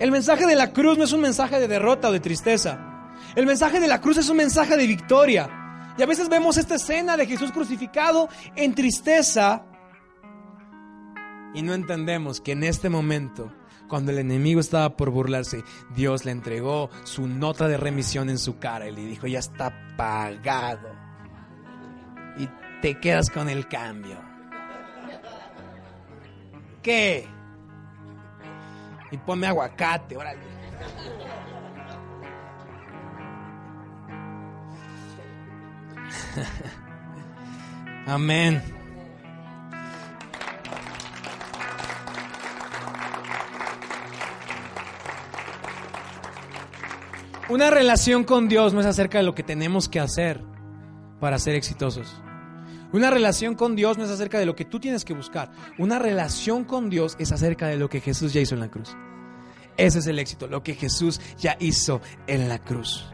El 0.00 0.10
mensaje 0.10 0.46
de 0.46 0.56
la 0.56 0.72
cruz 0.72 0.98
no 0.98 1.04
es 1.04 1.12
un 1.12 1.20
mensaje 1.20 1.60
de 1.60 1.68
derrota 1.68 2.08
o 2.08 2.12
de 2.12 2.18
tristeza. 2.18 3.12
El 3.36 3.46
mensaje 3.46 3.78
de 3.78 3.86
la 3.86 4.00
cruz 4.00 4.16
es 4.16 4.28
un 4.28 4.36
mensaje 4.36 4.76
de 4.76 4.86
victoria. 4.86 5.48
Y 5.96 6.02
a 6.02 6.06
veces 6.06 6.28
vemos 6.28 6.56
esta 6.56 6.76
escena 6.76 7.16
de 7.16 7.26
Jesús 7.26 7.52
crucificado 7.52 8.28
en 8.56 8.74
tristeza 8.74 9.64
y 11.54 11.62
no 11.62 11.74
entendemos 11.74 12.40
que 12.40 12.52
en 12.52 12.64
este 12.64 12.88
momento 12.88 13.52
cuando 13.88 14.10
el 14.10 14.18
enemigo 14.18 14.58
estaba 14.58 14.96
por 14.96 15.10
burlarse, 15.10 15.64
Dios 15.94 16.24
le 16.24 16.30
entregó 16.30 16.88
su 17.04 17.28
nota 17.28 17.68
de 17.68 17.76
remisión 17.76 18.30
en 18.30 18.38
su 18.38 18.58
cara 18.58 18.88
y 18.88 18.92
le 18.92 19.04
dijo, 19.04 19.26
ya 19.26 19.38
está 19.38 19.70
pagado. 19.98 20.88
Y 22.38 22.48
te 22.80 22.98
quedas 22.98 23.28
con 23.28 23.50
el 23.50 23.68
cambio. 23.68 24.18
¿Qué? 26.82 27.28
Y 29.10 29.18
ponme 29.18 29.46
aguacate, 29.46 30.16
órale. 30.16 30.40
Amén. 38.06 38.62
Una 47.48 47.70
relación 47.70 48.24
con 48.24 48.48
Dios 48.48 48.72
no 48.72 48.80
es 48.80 48.86
acerca 48.86 49.18
de 49.18 49.24
lo 49.24 49.34
que 49.34 49.42
tenemos 49.42 49.88
que 49.88 50.00
hacer 50.00 50.42
para 51.20 51.38
ser 51.38 51.54
exitosos. 51.54 52.22
Una 52.92 53.10
relación 53.10 53.54
con 53.54 53.76
Dios 53.76 53.98
no 53.98 54.04
es 54.04 54.10
acerca 54.10 54.38
de 54.38 54.46
lo 54.46 54.54
que 54.54 54.64
tú 54.64 54.80
tienes 54.80 55.04
que 55.04 55.14
buscar. 55.14 55.50
Una 55.78 55.98
relación 55.98 56.64
con 56.64 56.90
Dios 56.90 57.16
es 57.18 57.30
acerca 57.30 57.66
de 57.66 57.76
lo 57.76 57.88
que 57.88 58.00
Jesús 58.00 58.32
ya 58.32 58.40
hizo 58.40 58.54
en 58.54 58.60
la 58.60 58.70
cruz. 58.70 58.96
Ese 59.76 59.98
es 59.98 60.06
el 60.06 60.18
éxito, 60.18 60.46
lo 60.46 60.62
que 60.62 60.74
Jesús 60.74 61.20
ya 61.38 61.56
hizo 61.60 62.00
en 62.26 62.48
la 62.48 62.58
cruz. 62.58 63.12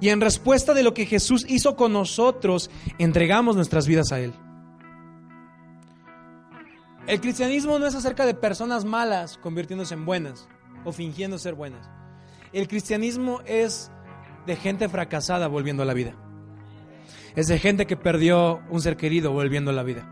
Y 0.00 0.10
en 0.10 0.20
respuesta 0.20 0.74
de 0.74 0.82
lo 0.82 0.94
que 0.94 1.06
Jesús 1.06 1.46
hizo 1.48 1.76
con 1.76 1.92
nosotros, 1.92 2.70
entregamos 2.98 3.56
nuestras 3.56 3.86
vidas 3.86 4.12
a 4.12 4.20
Él. 4.20 4.34
El 7.06 7.20
cristianismo 7.20 7.78
no 7.78 7.86
es 7.86 7.94
acerca 7.94 8.26
de 8.26 8.34
personas 8.34 8.84
malas 8.84 9.38
convirtiéndose 9.38 9.94
en 9.94 10.04
buenas 10.04 10.48
o 10.84 10.92
fingiendo 10.92 11.38
ser 11.38 11.54
buenas. 11.54 11.88
El 12.52 12.68
cristianismo 12.68 13.40
es 13.46 13.90
de 14.44 14.56
gente 14.56 14.88
fracasada 14.88 15.46
volviendo 15.46 15.82
a 15.82 15.86
la 15.86 15.94
vida. 15.94 16.14
Es 17.36 17.46
de 17.46 17.58
gente 17.58 17.86
que 17.86 17.96
perdió 17.96 18.60
un 18.70 18.80
ser 18.80 18.96
querido 18.96 19.32
volviendo 19.32 19.70
a 19.70 19.74
la 19.74 19.82
vida. 19.82 20.10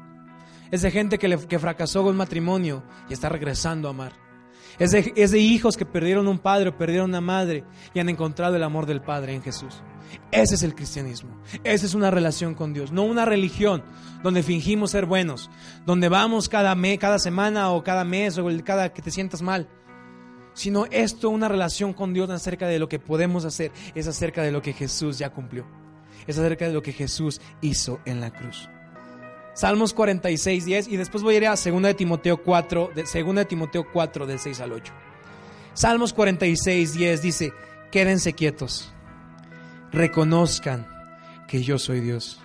Es 0.71 0.83
de 0.83 0.91
gente 0.91 1.19
que, 1.19 1.37
que 1.49 1.59
fracasó 1.59 2.03
con 2.03 2.17
matrimonio 2.17 2.83
y 3.09 3.13
está 3.13 3.29
regresando 3.29 3.89
a 3.89 3.91
amar. 3.91 4.24
Es 4.79 4.91
de, 4.91 5.39
hijos 5.39 5.77
que 5.77 5.87
perdieron 5.87 6.27
un 6.29 6.39
padre 6.39 6.71
o 6.71 6.77
perdieron 6.77 7.11
una 7.11 7.21
madre 7.21 7.65
y 7.93 8.01
han 8.01 8.09
encontrado 8.09 8.57
el 8.57 8.63
amor 8.63 8.87
del 8.87 9.01
Padre 9.01 9.35
en 9.35 9.43
Jesús. 9.43 9.83
Ese 10.31 10.57
es 10.57 10.63
el 10.63 10.75
cristianismo. 10.75 11.31
Esa 11.63 11.87
es 11.87 11.95
una 11.95 12.11
relación 12.11 12.55
con 12.55 12.73
Dios, 12.73 12.93
no 12.93 13.03
una 13.03 13.25
religión 13.25 13.83
donde 14.23 14.43
fingimos 14.43 14.91
ser 14.91 15.07
buenos, 15.07 15.51
donde 15.87 16.09
vamos 16.09 16.49
cada, 16.49 16.77
cada 16.99 17.19
semana 17.19 17.71
o 17.71 17.83
cada 17.85 18.05
mes 18.05 18.39
o 18.39 18.47
cada 18.65 18.93
que 18.93 19.03
te 19.03 19.11
sientas 19.11 19.43
mal 19.43 19.69
sino 20.55 20.87
esto, 20.87 21.31
una 21.31 21.49
relación 21.49 21.93
con 21.93 22.15
Dios 22.15 22.31
acerca 22.31 22.67
de 22.67 22.79
lo 22.79 22.89
que 22.89 22.99
podemos 22.99 23.45
hacer, 23.45 23.73
es 23.95 24.07
acerca 24.07 24.43
de 24.43 24.53
lo 24.53 24.63
que 24.63 24.73
Jesús 24.73 25.19
ya 25.19 25.31
cumplió, 25.31 25.67
es 26.27 26.39
acerca 26.39 26.67
de 26.67 26.73
lo 26.73 26.83
que 26.83 26.93
Jesús 26.93 27.41
hizo 27.61 28.01
en 28.07 28.21
la 28.21 28.33
cruz. 28.33 28.69
Salmos 29.55 29.95
46, 29.95 30.65
10 30.65 30.89
y 30.89 30.97
después 30.97 31.23
voy 31.23 31.35
a 31.35 31.39
ir 31.39 31.47
a 31.47 31.51
2 31.51 31.83
de 31.83 31.95
Timoteo 31.95 32.43
4, 32.43 32.91
de 32.95 33.03
2 33.03 33.35
de 33.37 33.45
Timoteo 33.45 33.87
4 33.91 34.27
del 34.27 34.41
6 34.41 34.61
al 34.61 34.73
8. 34.73 34.93
Salmos 35.75 36.13
46, 36.13 36.95
10 36.95 37.23
dice, 37.23 37.53
quédense 37.93 38.33
quietos, 38.33 38.93
reconozcan 39.93 40.87
que 41.47 41.63
yo 41.63 41.79
soy 41.79 42.01
Dios. 42.01 42.41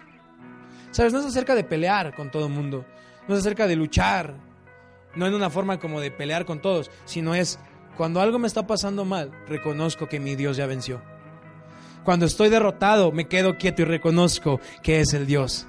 Sabes, 0.91 1.11
no 1.11 1.19
es 1.19 1.25
acerca 1.25 1.55
de 1.55 1.63
pelear 1.63 2.15
con 2.15 2.29
todo 2.29 2.45
el 2.45 2.53
mundo, 2.53 2.85
no 3.27 3.35
es 3.35 3.41
acerca 3.41 3.65
de 3.65 3.75
luchar, 3.75 4.35
no 5.15 5.25
en 5.25 5.33
una 5.33 5.49
forma 5.49 5.79
como 5.79 5.99
de 6.01 6.11
pelear 6.11 6.45
con 6.45 6.61
todos, 6.61 6.91
sino 7.05 7.33
es 7.33 7.59
cuando 7.97 8.21
algo 8.21 8.37
me 8.37 8.47
está 8.47 8.67
pasando 8.67 9.03
mal, 9.03 9.31
reconozco 9.47 10.07
que 10.07 10.19
mi 10.19 10.35
Dios 10.35 10.57
ya 10.57 10.67
venció. 10.67 11.01
Cuando 12.03 12.25
estoy 12.25 12.49
derrotado, 12.49 13.11
me 13.11 13.27
quedo 13.27 13.57
quieto 13.57 13.81
y 13.81 13.85
reconozco 13.85 14.59
que 14.81 15.01
es 15.01 15.13
el 15.13 15.27
Dios. 15.27 15.67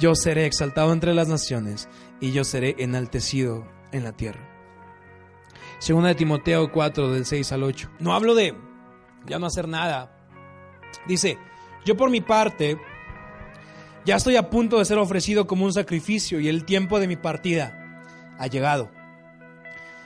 Yo 0.00 0.14
seré 0.14 0.46
exaltado 0.46 0.92
entre 0.92 1.14
las 1.14 1.28
naciones 1.28 1.88
y 2.20 2.32
yo 2.32 2.44
seré 2.44 2.76
enaltecido 2.78 3.66
en 3.92 4.04
la 4.04 4.12
tierra. 4.12 4.48
Segunda 5.78 6.08
de 6.08 6.14
Timoteo 6.14 6.70
4 6.70 7.10
del 7.10 7.26
6 7.26 7.52
al 7.52 7.62
8. 7.62 7.90
No 7.98 8.14
hablo 8.14 8.34
de 8.34 8.54
ya 9.26 9.38
no 9.38 9.46
hacer 9.46 9.68
nada. 9.68 10.16
Dice, 11.06 11.38
yo 11.84 11.96
por 11.96 12.10
mi 12.10 12.20
parte 12.20 12.78
ya 14.04 14.16
estoy 14.16 14.36
a 14.36 14.50
punto 14.50 14.78
de 14.78 14.84
ser 14.84 14.98
ofrecido 14.98 15.46
como 15.46 15.64
un 15.64 15.72
sacrificio 15.72 16.40
y 16.40 16.48
el 16.48 16.64
tiempo 16.64 16.98
de 16.98 17.08
mi 17.08 17.16
partida 17.16 18.02
ha 18.38 18.46
llegado. 18.46 18.90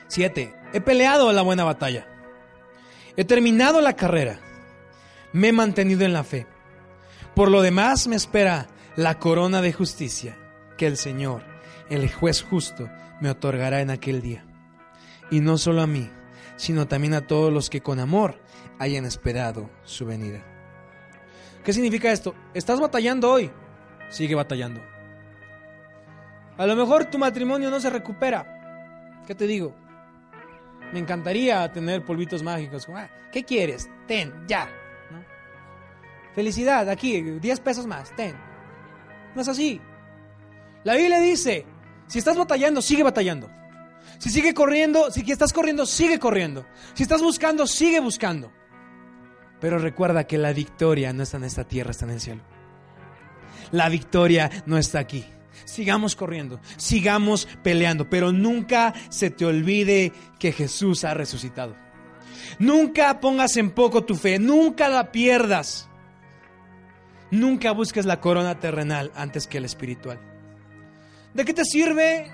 7. 0.07 0.53
He 0.73 0.81
peleado 0.81 1.31
la 1.33 1.41
buena 1.41 1.63
batalla. 1.63 2.07
He 3.15 3.25
terminado 3.25 3.81
la 3.81 3.93
carrera. 3.93 4.39
Me 5.33 5.49
he 5.49 5.51
mantenido 5.51 6.05
en 6.05 6.13
la 6.13 6.23
fe. 6.23 6.47
Por 7.35 7.49
lo 7.49 7.61
demás 7.61 8.07
me 8.07 8.15
espera 8.15 8.67
la 8.97 9.19
corona 9.19 9.61
de 9.61 9.71
justicia 9.73 10.35
que 10.75 10.87
el 10.87 10.97
Señor, 10.97 11.43
el 11.87 12.11
juez 12.11 12.41
justo, 12.41 12.89
me 13.21 13.29
otorgará 13.29 13.81
en 13.81 13.91
aquel 13.91 14.23
día. 14.23 14.43
Y 15.29 15.39
no 15.39 15.59
solo 15.59 15.83
a 15.83 15.87
mí, 15.87 16.09
sino 16.55 16.87
también 16.87 17.13
a 17.13 17.27
todos 17.27 17.53
los 17.53 17.69
que 17.69 17.81
con 17.81 17.99
amor 17.99 18.41
hayan 18.79 19.05
esperado 19.05 19.69
su 19.83 20.07
venida. 20.07 20.43
¿Qué 21.63 21.73
significa 21.73 22.11
esto? 22.11 22.33
¿Estás 22.55 22.79
batallando 22.79 23.31
hoy? 23.31 23.51
Sigue 24.09 24.33
batallando. 24.33 24.81
A 26.57 26.65
lo 26.65 26.75
mejor 26.75 27.05
tu 27.05 27.19
matrimonio 27.19 27.69
no 27.69 27.79
se 27.79 27.91
recupera. 27.91 29.21
¿Qué 29.27 29.35
te 29.35 29.45
digo? 29.45 29.75
Me 30.91 30.97
encantaría 30.97 31.71
tener 31.71 32.03
polvitos 32.03 32.41
mágicos. 32.41 32.87
Ah, 32.89 33.11
¿Qué 33.31 33.43
quieres? 33.43 33.87
Ten, 34.07 34.33
ya. 34.47 34.67
Felicidad, 36.33 36.89
aquí, 36.89 37.21
10 37.21 37.59
pesos 37.59 37.85
más, 37.85 38.15
ten. 38.15 38.46
No 39.37 39.43
es 39.43 39.49
así. 39.49 39.79
La 40.83 40.95
Biblia 40.95 41.19
dice, 41.19 41.63
si 42.07 42.17
estás 42.17 42.35
batallando, 42.35 42.81
sigue 42.81 43.03
batallando. 43.03 43.51
Si 44.17 44.31
sigue 44.31 44.55
corriendo, 44.55 45.11
si 45.11 45.31
estás 45.31 45.53
corriendo, 45.53 45.85
sigue 45.85 46.17
corriendo. 46.17 46.65
Si 46.95 47.03
estás 47.03 47.21
buscando, 47.21 47.67
sigue 47.67 47.99
buscando. 47.99 48.51
Pero 49.61 49.77
recuerda 49.77 50.25
que 50.25 50.39
la 50.39 50.53
victoria 50.53 51.13
no 51.13 51.21
está 51.21 51.37
en 51.37 51.43
esta 51.43 51.65
tierra, 51.65 51.91
está 51.91 52.05
en 52.05 52.11
el 52.13 52.19
cielo. 52.19 52.41
La 53.69 53.89
victoria 53.89 54.49
no 54.65 54.79
está 54.79 54.97
aquí. 54.97 55.23
Sigamos 55.65 56.15
corriendo, 56.15 56.59
sigamos 56.77 57.47
peleando, 57.61 58.09
pero 58.09 58.31
nunca 58.31 58.95
se 59.09 59.29
te 59.29 59.45
olvide 59.45 60.13
que 60.39 60.51
Jesús 60.51 61.03
ha 61.03 61.13
resucitado. 61.13 61.75
Nunca 62.57 63.19
pongas 63.19 63.55
en 63.57 63.69
poco 63.69 64.03
tu 64.03 64.15
fe, 64.15 64.39
nunca 64.39 64.89
la 64.89 65.11
pierdas. 65.11 65.87
Nunca 67.31 67.71
busques 67.71 68.05
la 68.05 68.21
corona 68.21 68.59
terrenal 68.59 69.11
antes 69.15 69.47
que 69.47 69.59
la 69.59 69.65
espiritual. 69.65 70.19
¿De 71.33 71.45
qué 71.45 71.53
te 71.53 71.65
sirve 71.65 72.31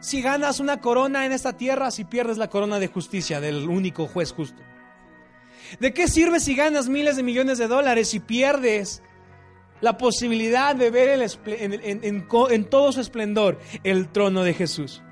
si 0.00 0.22
ganas 0.22 0.58
una 0.58 0.80
corona 0.80 1.26
en 1.26 1.32
esta 1.32 1.56
tierra 1.56 1.90
si 1.90 2.04
pierdes 2.04 2.38
la 2.38 2.48
corona 2.48 2.78
de 2.78 2.88
justicia 2.88 3.40
del 3.40 3.68
único 3.68 4.06
juez 4.06 4.32
justo? 4.32 4.62
¿De 5.80 5.92
qué 5.92 6.08
sirve 6.08 6.40
si 6.40 6.54
ganas 6.54 6.88
miles 6.88 7.16
de 7.16 7.22
millones 7.22 7.58
de 7.58 7.68
dólares 7.68 8.14
y 8.14 8.20
pierdes 8.20 9.02
la 9.80 9.98
posibilidad 9.98 10.74
de 10.76 10.90
ver 10.90 11.20
en, 11.44 12.68
todo 12.68 12.92
su 12.92 13.00
esplendor 13.00 13.58
el 13.84 14.08
trono 14.08 14.42
de 14.42 14.54
Jesús? 14.54 15.02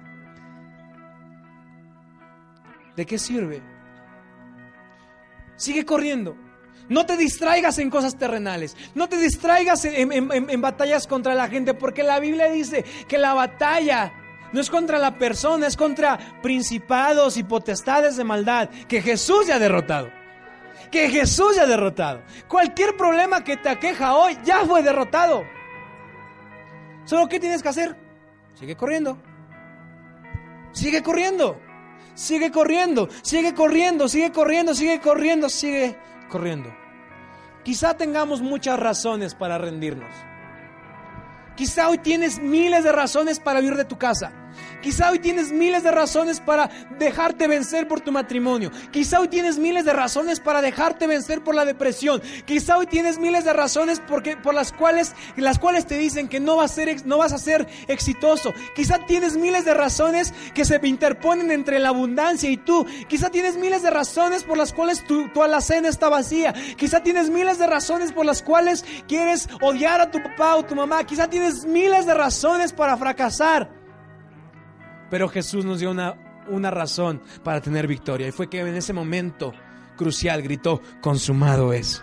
¿De 2.96 3.06
qué 3.06 3.18
sirve? 3.18 3.62
Sigue 5.56 5.84
corriendo. 5.84 6.36
No 6.90 7.06
te 7.06 7.16
distraigas 7.16 7.78
en 7.78 7.88
cosas 7.88 8.18
terrenales. 8.18 8.76
No 8.94 9.08
te 9.08 9.16
distraigas 9.16 9.86
en, 9.86 10.60
batallas 10.60 11.06
contra 11.06 11.34
la 11.34 11.48
gente, 11.48 11.72
porque 11.72 12.02
la 12.02 12.20
Biblia 12.20 12.50
dice 12.50 12.84
que 13.08 13.16
la 13.16 13.32
batalla 13.32 14.12
no 14.52 14.60
es 14.60 14.68
contra 14.68 14.98
la 14.98 15.16
persona, 15.16 15.66
es 15.66 15.76
contra 15.76 16.18
principados 16.42 17.38
y 17.38 17.44
potestades 17.44 18.16
de 18.16 18.24
maldad 18.24 18.68
que 18.86 19.00
Jesús 19.00 19.46
ya 19.46 19.56
ha 19.56 19.58
derrotado 19.58 20.10
que 20.90 21.08
Jesús 21.08 21.54
ya 21.54 21.62
ha 21.62 21.66
derrotado. 21.66 22.20
Cualquier 22.48 22.96
problema 22.96 23.44
que 23.44 23.56
te 23.56 23.68
aqueja 23.68 24.16
hoy 24.16 24.36
ya 24.42 24.66
fue 24.66 24.82
derrotado. 24.82 25.44
Solo 27.04 27.28
¿qué 27.28 27.38
tienes 27.38 27.62
que 27.62 27.68
hacer? 27.68 27.96
Sigue 28.54 28.76
corriendo. 28.76 29.16
Sigue 30.72 31.00
corriendo. 31.00 31.60
Sigue 32.14 32.50
corriendo, 32.50 33.08
sigue 33.22 33.54
corriendo, 33.54 34.08
sigue 34.08 34.30
corriendo, 34.30 34.74
sigue 34.74 35.00
corriendo, 35.00 35.48
sigue 35.48 35.96
corriendo. 36.28 36.79
Quizá 37.64 37.94
tengamos 37.94 38.40
muchas 38.40 38.78
razones 38.78 39.34
para 39.34 39.58
rendirnos. 39.58 40.12
Quizá 41.56 41.88
hoy 41.88 41.98
tienes 41.98 42.38
miles 42.38 42.84
de 42.84 42.92
razones 42.92 43.38
para 43.38 43.60
huir 43.60 43.76
de 43.76 43.84
tu 43.84 43.98
casa. 43.98 44.32
Quizá 44.82 45.10
hoy 45.10 45.18
tienes 45.18 45.52
miles 45.52 45.82
de 45.82 45.90
razones 45.90 46.40
para 46.40 46.70
dejarte 46.98 47.46
vencer 47.46 47.86
por 47.86 48.00
tu 48.00 48.12
matrimonio. 48.12 48.70
Quizá 48.90 49.20
hoy 49.20 49.28
tienes 49.28 49.58
miles 49.58 49.84
de 49.84 49.92
razones 49.92 50.40
para 50.40 50.62
dejarte 50.62 51.06
vencer 51.06 51.42
por 51.42 51.54
la 51.54 51.64
depresión. 51.64 52.22
Quizá 52.46 52.78
hoy 52.78 52.86
tienes 52.86 53.18
miles 53.18 53.44
de 53.44 53.52
razones 53.52 54.00
porque, 54.06 54.36
por 54.36 54.54
las 54.54 54.72
cuales, 54.72 55.14
las 55.36 55.58
cuales 55.58 55.86
te 55.86 55.98
dicen 55.98 56.28
que 56.28 56.40
no 56.40 56.56
vas, 56.56 56.72
a 56.72 56.74
ser, 56.74 57.06
no 57.06 57.18
vas 57.18 57.32
a 57.32 57.38
ser 57.38 57.66
exitoso. 57.88 58.52
Quizá 58.74 58.98
tienes 59.06 59.36
miles 59.36 59.64
de 59.64 59.74
razones 59.74 60.32
que 60.54 60.64
se 60.64 60.80
interponen 60.82 61.50
entre 61.50 61.78
la 61.78 61.90
abundancia 61.90 62.50
y 62.50 62.56
tú. 62.56 62.86
Quizá 63.08 63.30
tienes 63.30 63.56
miles 63.56 63.82
de 63.82 63.90
razones 63.90 64.44
por 64.44 64.56
las 64.56 64.72
cuales 64.72 65.04
tu, 65.06 65.28
tu 65.28 65.42
alacena 65.42 65.88
está 65.88 66.08
vacía. 66.08 66.54
Quizá 66.76 67.02
tienes 67.02 67.30
miles 67.30 67.58
de 67.58 67.66
razones 67.66 68.12
por 68.12 68.24
las 68.24 68.42
cuales 68.42 68.84
quieres 69.06 69.48
odiar 69.60 70.00
a 70.00 70.10
tu 70.10 70.22
papá 70.22 70.56
o 70.56 70.64
tu 70.64 70.74
mamá. 70.74 71.04
Quizá 71.04 71.28
tienes 71.28 71.64
miles 71.64 72.06
de 72.06 72.14
razones 72.14 72.72
para 72.72 72.96
fracasar. 72.96 73.79
Pero 75.10 75.28
Jesús 75.28 75.64
nos 75.64 75.80
dio 75.80 75.90
una, 75.90 76.14
una 76.48 76.70
razón 76.70 77.20
para 77.42 77.60
tener 77.60 77.86
victoria. 77.86 78.28
Y 78.28 78.32
fue 78.32 78.48
que 78.48 78.60
en 78.60 78.76
ese 78.76 78.92
momento 78.92 79.52
crucial 79.96 80.40
gritó, 80.42 80.80
consumado 81.00 81.72
es. 81.72 82.02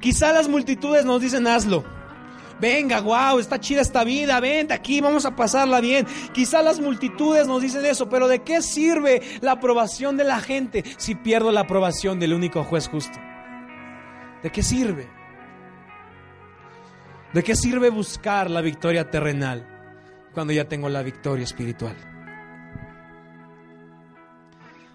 Quizá 0.00 0.32
las 0.32 0.48
multitudes 0.48 1.04
nos 1.04 1.22
dicen, 1.22 1.46
hazlo. 1.46 1.84
Venga, 2.60 3.00
wow, 3.00 3.38
está 3.38 3.60
chida 3.60 3.80
esta 3.80 4.02
vida, 4.02 4.40
vente 4.40 4.74
aquí, 4.74 5.00
vamos 5.00 5.24
a 5.24 5.36
pasarla 5.36 5.80
bien. 5.80 6.06
Quizá 6.32 6.60
las 6.60 6.80
multitudes 6.80 7.46
nos 7.46 7.62
dicen 7.62 7.86
eso, 7.86 8.08
pero 8.08 8.26
¿de 8.26 8.40
qué 8.40 8.62
sirve 8.62 9.22
la 9.40 9.52
aprobación 9.52 10.16
de 10.16 10.24
la 10.24 10.40
gente 10.40 10.84
si 10.96 11.14
pierdo 11.14 11.52
la 11.52 11.60
aprobación 11.60 12.18
del 12.18 12.34
único 12.34 12.64
juez 12.64 12.88
justo? 12.88 13.16
¿De 14.42 14.50
qué 14.50 14.62
sirve? 14.62 15.08
¿De 17.32 17.44
qué 17.44 17.54
sirve 17.54 17.90
buscar 17.90 18.50
la 18.50 18.60
victoria 18.60 19.08
terrenal 19.08 19.77
cuando 20.38 20.52
ya 20.52 20.68
tengo 20.68 20.88
la 20.88 21.02
victoria 21.02 21.42
espiritual? 21.42 21.96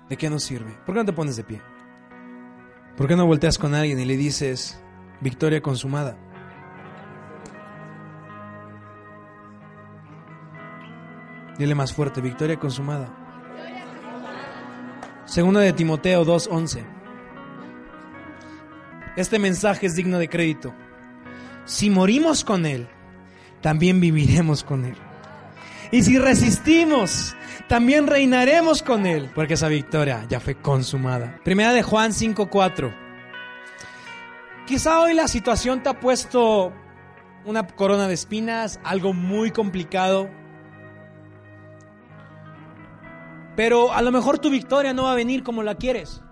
¿De 0.07 0.15
qué 0.15 0.29
nos 0.29 0.41
sirve? 0.41 0.71
¿Por 0.85 0.95
qué 0.95 0.99
no 1.01 1.05
te 1.05 1.11
pones 1.11 1.35
de 1.35 1.43
pie? 1.43 1.61
¿Por 2.95 3.09
qué 3.09 3.17
no 3.17 3.25
volteas 3.25 3.57
con 3.57 3.75
alguien 3.75 3.99
y 3.99 4.05
le 4.05 4.15
dices 4.15 4.81
victoria 5.19 5.59
consumada? 5.59 6.15
Dile 11.57 11.75
más 11.75 11.91
fuerte, 11.91 12.21
victoria 12.21 12.57
consumada. 12.57 13.13
Segunda 15.25 15.59
de 15.59 15.73
Timoteo 15.73 16.23
2:11. 16.23 16.85
Este 19.17 19.39
mensaje 19.39 19.87
es 19.87 19.95
digno 19.97 20.19
de 20.19 20.29
crédito. 20.29 20.73
Si 21.65 21.89
morimos 21.89 22.45
con 22.45 22.65
Él, 22.65 22.87
también 23.59 23.99
viviremos 23.99 24.63
con 24.63 24.85
Él. 24.85 24.95
Y 25.93 26.01
si 26.01 26.17
resistimos, 26.17 27.35
también 27.67 28.07
reinaremos 28.07 28.81
con 28.81 29.05
Él, 29.05 29.29
porque 29.35 29.53
esa 29.53 29.67
victoria 29.67 30.25
ya 30.27 30.39
fue 30.39 30.55
consumada. 30.55 31.39
Primera 31.43 31.71
de 31.71 31.83
Juan 31.83 32.13
5:4. 32.13 32.91
Quizá 34.65 35.01
hoy 35.01 35.13
la 35.13 35.27
situación 35.27 35.83
te 35.83 35.89
ha 35.89 35.99
puesto 35.99 36.73
una 37.45 37.67
corona 37.67 38.07
de 38.07 38.15
espinas, 38.15 38.79
algo 38.83 39.13
muy 39.13 39.51
complicado. 39.51 40.31
Pero 43.55 43.93
a 43.93 44.01
lo 44.01 44.11
mejor 44.11 44.39
tu 44.39 44.49
victoria 44.49 44.93
no 44.93 45.03
va 45.03 45.11
a 45.11 45.15
venir 45.15 45.43
como 45.43 45.61
la 45.61 45.75
quieres. 45.75 46.23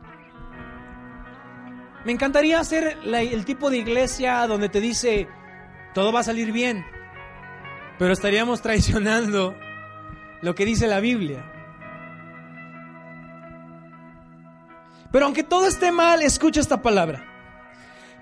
Me 2.04 2.12
encantaría 2.12 2.64
ser 2.64 2.98
el 3.04 3.46
tipo 3.46 3.70
de 3.70 3.78
iglesia 3.78 4.48
donde 4.48 4.70
te 4.70 4.82
dice, 4.82 5.28
todo 5.94 6.12
va 6.12 6.22
a 6.22 6.24
salir 6.24 6.52
bien, 6.52 6.84
pero 7.98 8.14
estaríamos 8.14 8.62
traicionando 8.62 9.56
lo 10.42 10.56
que 10.56 10.66
dice 10.66 10.88
la 10.88 11.00
Biblia. 11.00 11.44
Pero 15.12 15.26
aunque 15.26 15.44
todo 15.44 15.68
esté 15.68 15.92
mal, 15.92 16.22
escucha 16.22 16.62
esta 16.62 16.82
palabra. 16.82 17.26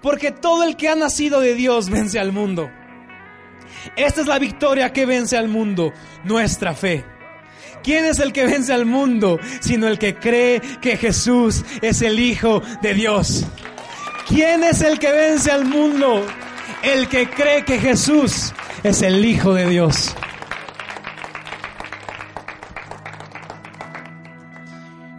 Porque 0.01 0.31
todo 0.31 0.63
el 0.63 0.75
que 0.75 0.89
ha 0.89 0.95
nacido 0.95 1.39
de 1.39 1.53
Dios 1.53 1.89
vence 1.89 2.19
al 2.19 2.31
mundo. 2.31 2.69
Esta 3.95 4.21
es 4.21 4.27
la 4.27 4.39
victoria 4.39 4.91
que 4.91 5.05
vence 5.05 5.37
al 5.37 5.47
mundo, 5.47 5.93
nuestra 6.23 6.73
fe. 6.73 7.05
¿Quién 7.83 8.05
es 8.05 8.19
el 8.19 8.33
que 8.33 8.45
vence 8.45 8.73
al 8.73 8.85
mundo 8.85 9.39
sino 9.61 9.87
el 9.87 9.97
que 9.97 10.15
cree 10.15 10.59
que 10.81 10.97
Jesús 10.97 11.63
es 11.81 12.01
el 12.01 12.19
Hijo 12.19 12.61
de 12.81 12.93
Dios? 12.93 13.45
¿Quién 14.27 14.63
es 14.63 14.81
el 14.81 14.99
que 14.99 15.11
vence 15.11 15.51
al 15.51 15.65
mundo? 15.65 16.25
El 16.83 17.07
que 17.07 17.29
cree 17.29 17.63
que 17.63 17.79
Jesús 17.79 18.53
es 18.83 19.01
el 19.01 19.25
Hijo 19.25 19.53
de 19.53 19.67
Dios. 19.69 20.15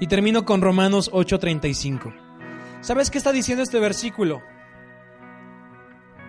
Y 0.01 0.07
termino 0.07 0.45
con 0.45 0.63
Romanos 0.63 1.11
8:35. 1.13 2.15
¿Sabes 2.81 3.11
qué 3.11 3.19
está 3.19 3.33
diciendo 3.33 3.63
este 3.63 3.79
versículo? 3.79 4.43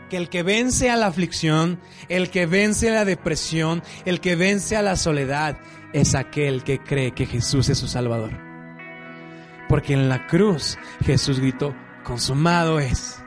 Que 0.09 0.17
el 0.17 0.27
que 0.27 0.43
vence 0.43 0.89
a 0.89 0.97
la 0.97 1.07
aflicción, 1.07 1.79
el 2.09 2.29
que 2.29 2.45
vence 2.45 2.89
a 2.89 2.93
la 2.93 3.05
depresión, 3.05 3.81
el 4.03 4.19
que 4.19 4.35
vence 4.35 4.75
a 4.75 4.81
la 4.81 4.97
soledad, 4.97 5.57
es 5.93 6.15
aquel 6.15 6.63
que 6.63 6.79
cree 6.79 7.11
que 7.11 7.25
Jesús 7.25 7.69
es 7.69 7.77
su 7.77 7.87
Salvador. 7.87 8.31
Porque 9.69 9.93
en 9.93 10.09
la 10.09 10.27
cruz 10.27 10.77
Jesús 11.05 11.39
gritó, 11.39 11.73
consumado 12.03 12.81
es, 12.81 13.23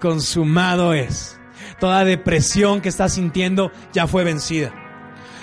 consumado 0.00 0.94
es. 0.94 1.39
Toda 1.80 2.04
depresión 2.04 2.80
que 2.80 2.88
estás 2.88 3.14
sintiendo 3.14 3.72
ya 3.92 4.06
fue 4.06 4.22
vencida. 4.22 4.72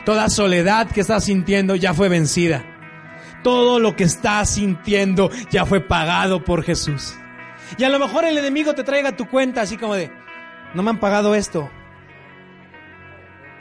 Toda 0.06 0.30
soledad 0.30 0.90
que 0.90 1.02
estás 1.02 1.26
sintiendo 1.26 1.76
ya 1.76 1.94
fue 1.94 2.08
vencida. 2.08 2.64
Todo 3.44 3.80
lo 3.80 3.96
que 3.96 4.04
estás 4.04 4.52
sintiendo 4.52 5.30
ya 5.50 5.66
fue 5.66 5.82
pagado 5.82 6.44
por 6.44 6.64
Jesús. 6.64 7.16
Y 7.78 7.84
a 7.84 7.90
lo 7.90 8.00
mejor 8.00 8.24
el 8.24 8.38
enemigo 8.38 8.74
te 8.74 8.84
traiga 8.84 9.18
tu 9.18 9.28
cuenta 9.28 9.62
así 9.62 9.78
como 9.78 9.96
de, 9.96 10.12
no 10.74 10.84
me 10.84 10.92
han 10.92 11.00
pagado 11.00 11.36
esto. 11.36 11.70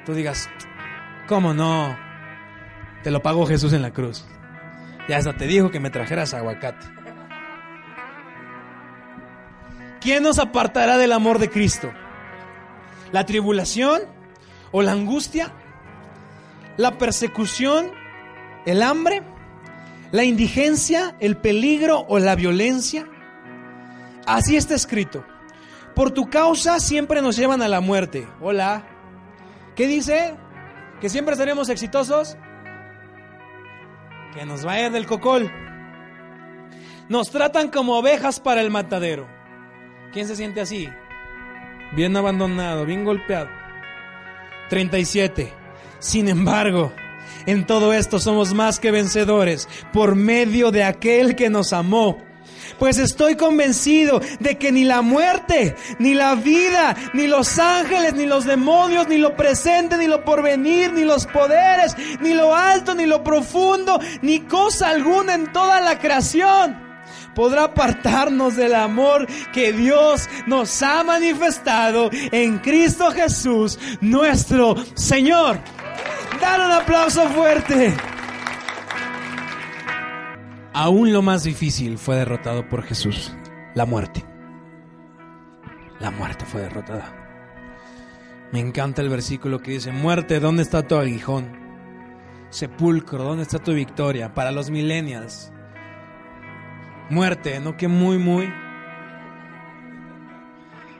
Tú 0.04 0.14
digas, 0.14 0.48
¿cómo 1.26 1.52
no? 1.52 1.98
Te 3.02 3.10
lo 3.10 3.22
pagó 3.22 3.46
Jesús 3.46 3.72
en 3.72 3.82
la 3.82 3.92
cruz. 3.92 4.24
Y 5.08 5.12
hasta 5.12 5.36
te 5.36 5.46
dijo 5.46 5.70
que 5.70 5.80
me 5.80 5.90
trajeras 5.90 6.34
aguacate. 6.34 6.96
¿quién 10.06 10.22
nos 10.22 10.38
apartará 10.38 10.98
del 10.98 11.10
amor 11.10 11.40
de 11.40 11.50
Cristo? 11.50 11.92
¿La 13.16 13.24
tribulación 13.24 14.02
o 14.72 14.82
la 14.82 14.92
angustia? 14.92 15.50
¿La 16.76 16.98
persecución? 16.98 17.90
¿El 18.66 18.82
hambre? 18.82 19.22
¿La 20.12 20.24
indigencia? 20.24 21.16
¿El 21.18 21.38
peligro 21.38 22.04
o 22.10 22.18
la 22.18 22.34
violencia? 22.34 23.08
Así 24.26 24.54
está 24.54 24.74
escrito. 24.74 25.24
Por 25.94 26.10
tu 26.10 26.28
causa 26.28 26.78
siempre 26.78 27.22
nos 27.22 27.38
llevan 27.38 27.62
a 27.62 27.68
la 27.68 27.80
muerte. 27.80 28.28
Hola. 28.42 28.86
¿Qué 29.76 29.86
dice? 29.86 30.36
¿Que 31.00 31.08
siempre 31.08 31.36
seremos 31.36 31.70
exitosos? 31.70 32.36
Que 34.34 34.44
nos 34.44 34.62
vaya 34.62 34.90
del 34.90 35.06
cocol. 35.06 35.50
Nos 37.08 37.30
tratan 37.30 37.70
como 37.70 37.96
ovejas 37.96 38.40
para 38.40 38.60
el 38.60 38.70
matadero. 38.70 39.26
¿Quién 40.12 40.28
se 40.28 40.36
siente 40.36 40.60
así? 40.60 40.86
Bien 41.96 42.14
abandonado, 42.14 42.84
bien 42.84 43.06
golpeado. 43.06 43.48
37. 44.68 45.50
Sin 45.98 46.28
embargo, 46.28 46.92
en 47.46 47.66
todo 47.66 47.94
esto 47.94 48.18
somos 48.18 48.52
más 48.52 48.78
que 48.78 48.90
vencedores 48.90 49.66
por 49.94 50.14
medio 50.14 50.70
de 50.70 50.84
aquel 50.84 51.34
que 51.34 51.48
nos 51.48 51.72
amó. 51.72 52.18
Pues 52.78 52.98
estoy 52.98 53.36
convencido 53.36 54.20
de 54.40 54.58
que 54.58 54.72
ni 54.72 54.84
la 54.84 55.00
muerte, 55.00 55.74
ni 55.98 56.12
la 56.12 56.34
vida, 56.34 56.94
ni 57.14 57.28
los 57.28 57.58
ángeles, 57.58 58.12
ni 58.12 58.26
los 58.26 58.44
demonios, 58.44 59.08
ni 59.08 59.16
lo 59.16 59.34
presente, 59.34 59.96
ni 59.96 60.06
lo 60.06 60.22
porvenir, 60.22 60.92
ni 60.92 61.04
los 61.04 61.26
poderes, 61.26 61.96
ni 62.20 62.34
lo 62.34 62.54
alto, 62.54 62.94
ni 62.94 63.06
lo 63.06 63.24
profundo, 63.24 63.98
ni 64.20 64.40
cosa 64.40 64.90
alguna 64.90 65.32
en 65.32 65.50
toda 65.50 65.80
la 65.80 65.98
creación 65.98 66.85
podrá 67.36 67.64
apartarnos 67.64 68.56
del 68.56 68.74
amor 68.74 69.26
que 69.52 69.72
Dios 69.72 70.28
nos 70.46 70.82
ha 70.82 71.04
manifestado 71.04 72.08
en 72.12 72.58
Cristo 72.58 73.12
Jesús, 73.12 73.78
nuestro 74.00 74.74
Señor. 74.94 75.60
Dar 76.40 76.60
un 76.60 76.72
aplauso 76.72 77.28
fuerte. 77.28 77.94
Aún 80.72 81.12
lo 81.12 81.22
más 81.22 81.44
difícil 81.44 81.98
fue 81.98 82.16
derrotado 82.16 82.68
por 82.68 82.82
Jesús, 82.82 83.32
la 83.74 83.84
muerte. 83.84 84.24
La 86.00 86.10
muerte 86.10 86.44
fue 86.46 86.62
derrotada. 86.62 87.14
Me 88.50 88.60
encanta 88.60 89.02
el 89.02 89.10
versículo 89.10 89.60
que 89.60 89.72
dice, 89.72 89.92
muerte, 89.92 90.40
¿dónde 90.40 90.62
está 90.62 90.86
tu 90.86 90.96
aguijón? 90.96 91.58
Sepulcro, 92.48 93.24
¿dónde 93.24 93.42
está 93.42 93.58
tu 93.58 93.74
victoria? 93.74 94.32
Para 94.32 94.52
los 94.52 94.70
millennials. 94.70 95.52
Muerte, 97.08 97.60
no 97.60 97.76
que 97.76 97.88
muy, 97.88 98.18
muy. 98.18 98.52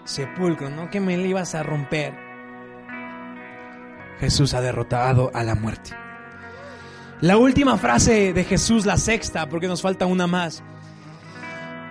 Sepulcro, 0.04 0.70
no 0.70 0.88
que 0.88 1.00
me 1.00 1.16
le 1.16 1.28
ibas 1.28 1.54
a 1.54 1.62
romper. 1.62 2.14
Jesús 4.20 4.54
ha 4.54 4.60
derrotado 4.60 5.30
a 5.34 5.42
la 5.42 5.54
muerte. 5.54 5.90
La 7.20 7.38
última 7.38 7.76
frase 7.76 8.32
de 8.32 8.44
Jesús, 8.44 8.86
la 8.86 8.98
sexta, 8.98 9.48
porque 9.48 9.68
nos 9.68 9.82
falta 9.82 10.06
una 10.06 10.26
más, 10.26 10.62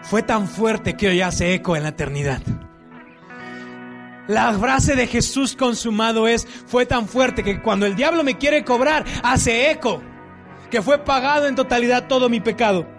fue 0.03 0.23
tan 0.23 0.47
fuerte 0.47 0.95
que 0.95 1.09
hoy 1.09 1.21
hace 1.21 1.53
eco 1.53 1.75
en 1.75 1.83
la 1.83 1.89
eternidad. 1.89 2.41
La 4.27 4.53
frase 4.53 4.95
de 4.95 5.07
Jesús 5.07 5.55
consumado 5.55 6.27
es, 6.27 6.47
fue 6.67 6.85
tan 6.85 7.07
fuerte 7.07 7.43
que 7.43 7.61
cuando 7.61 7.85
el 7.85 7.95
diablo 7.95 8.23
me 8.23 8.37
quiere 8.37 8.63
cobrar, 8.63 9.03
hace 9.23 9.71
eco, 9.71 10.01
que 10.71 10.81
fue 10.81 10.99
pagado 10.99 11.47
en 11.47 11.55
totalidad 11.55 12.07
todo 12.07 12.29
mi 12.29 12.39
pecado. 12.39 12.94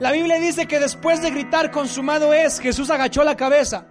La 0.00 0.12
Biblia 0.12 0.38
dice 0.38 0.66
que 0.66 0.80
después 0.80 1.20
de 1.20 1.30
gritar 1.30 1.70
consumado 1.70 2.32
es, 2.32 2.58
Jesús 2.58 2.88
agachó 2.88 3.22
la 3.22 3.36
cabeza. 3.36 3.86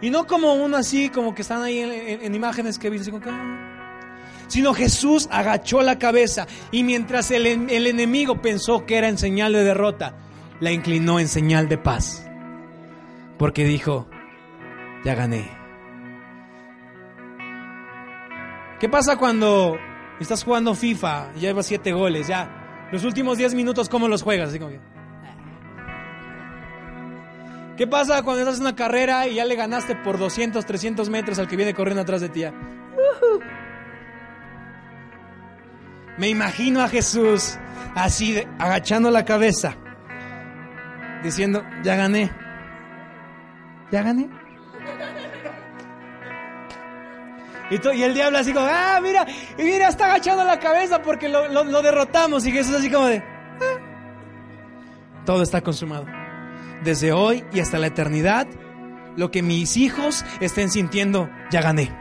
Y 0.00 0.10
no 0.10 0.26
como 0.26 0.54
uno 0.54 0.76
así, 0.76 1.10
como 1.10 1.32
que 1.32 1.42
están 1.42 1.62
ahí 1.62 1.78
en, 1.78 2.34
imágenes 2.34 2.76
que 2.76 2.90
viste, 2.90 3.12
sino 4.48 4.74
Jesús 4.74 5.28
agachó 5.30 5.80
la 5.82 5.98
cabeza 5.98 6.46
y 6.70 6.82
mientras 6.82 7.30
el, 7.30 7.46
el 7.46 7.86
enemigo 7.86 8.42
pensó 8.42 8.84
que 8.84 8.96
era 8.96 9.08
en 9.08 9.16
señal 9.16 9.52
de 9.52 9.64
derrota, 9.64 10.16
la 10.60 10.72
inclinó 10.72 11.20
en 11.20 11.28
señal 11.28 11.68
de 11.68 11.78
paz. 11.78 12.28
Porque 13.38 13.64
dijo, 13.64 14.08
ya 15.04 15.14
gané. 15.14 15.48
¿Qué 18.80 18.88
pasa 18.88 19.16
cuando 19.16 19.78
estás 20.18 20.42
jugando 20.42 20.74
FIFA 20.74 21.30
y 21.36 21.40
llevas 21.40 21.66
siete 21.66 21.92
goles? 21.92 22.26
Ya, 22.26 22.88
los 22.90 23.04
últimos 23.04 23.38
diez 23.38 23.54
minutos, 23.54 23.88
¿cómo 23.88 24.08
los 24.08 24.22
juegas? 24.22 24.50
Así 24.50 24.58
como 24.58 24.72
¿Qué 27.76 27.86
pasa 27.86 28.22
cuando 28.22 28.42
estás 28.42 28.56
en 28.56 28.62
una 28.62 28.74
carrera 28.74 29.28
y 29.28 29.34
ya 29.34 29.44
le 29.44 29.54
ganaste 29.54 29.96
por 29.96 30.18
200, 30.18 30.64
300 30.64 31.10
metros 31.10 31.38
al 31.38 31.46
que 31.46 31.56
viene 31.56 31.74
corriendo 31.74 32.02
atrás 32.02 32.22
de 32.22 32.30
ti? 32.30 32.44
Me 36.16 36.28
imagino 36.28 36.80
a 36.80 36.88
Jesús 36.88 37.58
así, 37.94 38.42
agachando 38.58 39.10
la 39.10 39.26
cabeza, 39.26 39.76
diciendo, 41.22 41.62
ya 41.82 41.96
gané, 41.96 42.30
ya 43.92 44.02
gané. 44.02 44.30
Y, 47.68 47.74
y 47.94 48.02
el 48.02 48.14
diablo 48.14 48.38
así 48.38 48.54
como, 48.54 48.66
ah, 48.66 49.00
mira, 49.02 49.26
y 49.58 49.62
mira, 49.62 49.88
está 49.88 50.06
agachando 50.06 50.44
la 50.44 50.58
cabeza 50.58 51.02
porque 51.02 51.28
lo, 51.28 51.82
derrotamos. 51.82 52.46
Y 52.46 52.52
Jesús 52.52 52.76
así 52.76 52.90
como 52.90 53.06
de, 53.06 53.18
ah". 53.18 55.22
todo 55.26 55.42
está 55.42 55.60
consumado. 55.60 56.06
Desde 56.86 57.10
hoy 57.10 57.42
y 57.52 57.58
hasta 57.58 57.80
la 57.80 57.88
eternidad, 57.88 58.46
lo 59.16 59.32
que 59.32 59.42
mis 59.42 59.76
hijos 59.76 60.24
estén 60.38 60.70
sintiendo, 60.70 61.28
ya 61.50 61.60
gané. 61.60 61.92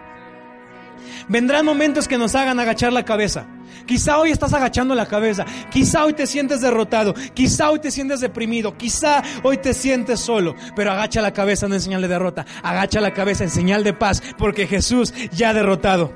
Vendrán 1.27 1.65
momentos 1.65 2.07
que 2.07 2.19
nos 2.19 2.35
hagan 2.35 2.59
agachar 2.59 2.93
la 2.93 3.03
cabeza. 3.03 3.47
Quizá 3.87 4.19
hoy 4.19 4.29
estás 4.29 4.53
agachando 4.53 4.93
la 4.93 5.07
cabeza, 5.07 5.43
quizá 5.71 6.05
hoy 6.05 6.13
te 6.13 6.27
sientes 6.27 6.61
derrotado, 6.61 7.15
quizá 7.33 7.71
hoy 7.71 7.79
te 7.79 7.89
sientes 7.89 8.19
deprimido, 8.19 8.77
quizá 8.77 9.23
hoy 9.41 9.57
te 9.57 9.73
sientes 9.73 10.19
solo, 10.19 10.55
pero 10.75 10.91
agacha 10.91 11.19
la 11.19 11.33
cabeza 11.33 11.67
no 11.67 11.73
en 11.73 11.81
señal 11.81 12.03
de 12.03 12.07
derrota, 12.07 12.45
agacha 12.61 13.01
la 13.01 13.11
cabeza 13.11 13.43
en 13.43 13.49
señal 13.49 13.83
de 13.83 13.93
paz, 13.93 14.21
porque 14.37 14.67
Jesús 14.67 15.15
ya 15.31 15.49
ha 15.49 15.53
derrotado. 15.55 16.13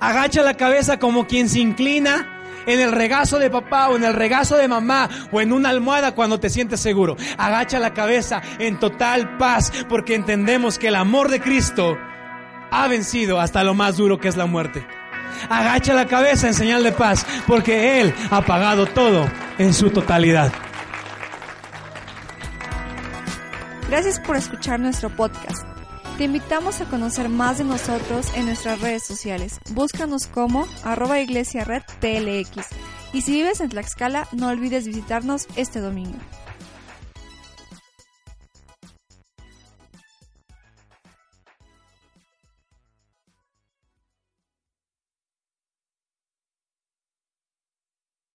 Agacha 0.00 0.42
la 0.42 0.54
cabeza 0.54 0.98
como 0.98 1.26
quien 1.26 1.50
se 1.50 1.60
inclina 1.60 2.35
en 2.66 2.80
el 2.80 2.92
regazo 2.92 3.38
de 3.38 3.50
papá 3.50 3.88
o 3.88 3.96
en 3.96 4.04
el 4.04 4.14
regazo 4.14 4.56
de 4.56 4.68
mamá 4.68 5.08
o 5.32 5.40
en 5.40 5.52
una 5.52 5.70
almohada 5.70 6.14
cuando 6.14 6.40
te 6.40 6.50
sientes 6.50 6.80
seguro. 6.80 7.16
Agacha 7.38 7.78
la 7.78 7.94
cabeza 7.94 8.42
en 8.58 8.78
total 8.78 9.36
paz 9.38 9.72
porque 9.88 10.14
entendemos 10.14 10.78
que 10.78 10.88
el 10.88 10.96
amor 10.96 11.28
de 11.28 11.40
Cristo 11.40 11.96
ha 12.70 12.88
vencido 12.88 13.40
hasta 13.40 13.64
lo 13.64 13.74
más 13.74 13.96
duro 13.96 14.18
que 14.18 14.28
es 14.28 14.36
la 14.36 14.46
muerte. 14.46 14.86
Agacha 15.48 15.94
la 15.94 16.06
cabeza 16.06 16.46
en 16.48 16.54
señal 16.54 16.82
de 16.82 16.92
paz, 16.92 17.26
porque 17.46 18.00
Él 18.00 18.14
ha 18.30 18.42
pagado 18.42 18.86
todo 18.86 19.28
en 19.58 19.74
su 19.74 19.90
totalidad. 19.90 20.52
Gracias 23.88 24.18
por 24.20 24.36
escuchar 24.36 24.80
nuestro 24.80 25.10
podcast. 25.10 25.75
Te 26.16 26.24
invitamos 26.24 26.80
a 26.80 26.86
conocer 26.86 27.28
más 27.28 27.58
de 27.58 27.64
nosotros 27.64 28.28
en 28.34 28.46
nuestras 28.46 28.80
redes 28.80 29.02
sociales. 29.02 29.60
Búscanos 29.72 30.26
como 30.26 30.66
arroba 30.82 31.20
iglesia 31.20 31.62
red 31.62 31.82
PLX. 32.00 32.68
Y 33.12 33.20
si 33.20 33.32
vives 33.32 33.60
en 33.60 33.68
Tlaxcala, 33.68 34.26
no 34.32 34.48
olvides 34.48 34.86
visitarnos 34.86 35.46
este 35.56 35.80
domingo. 35.80 36.16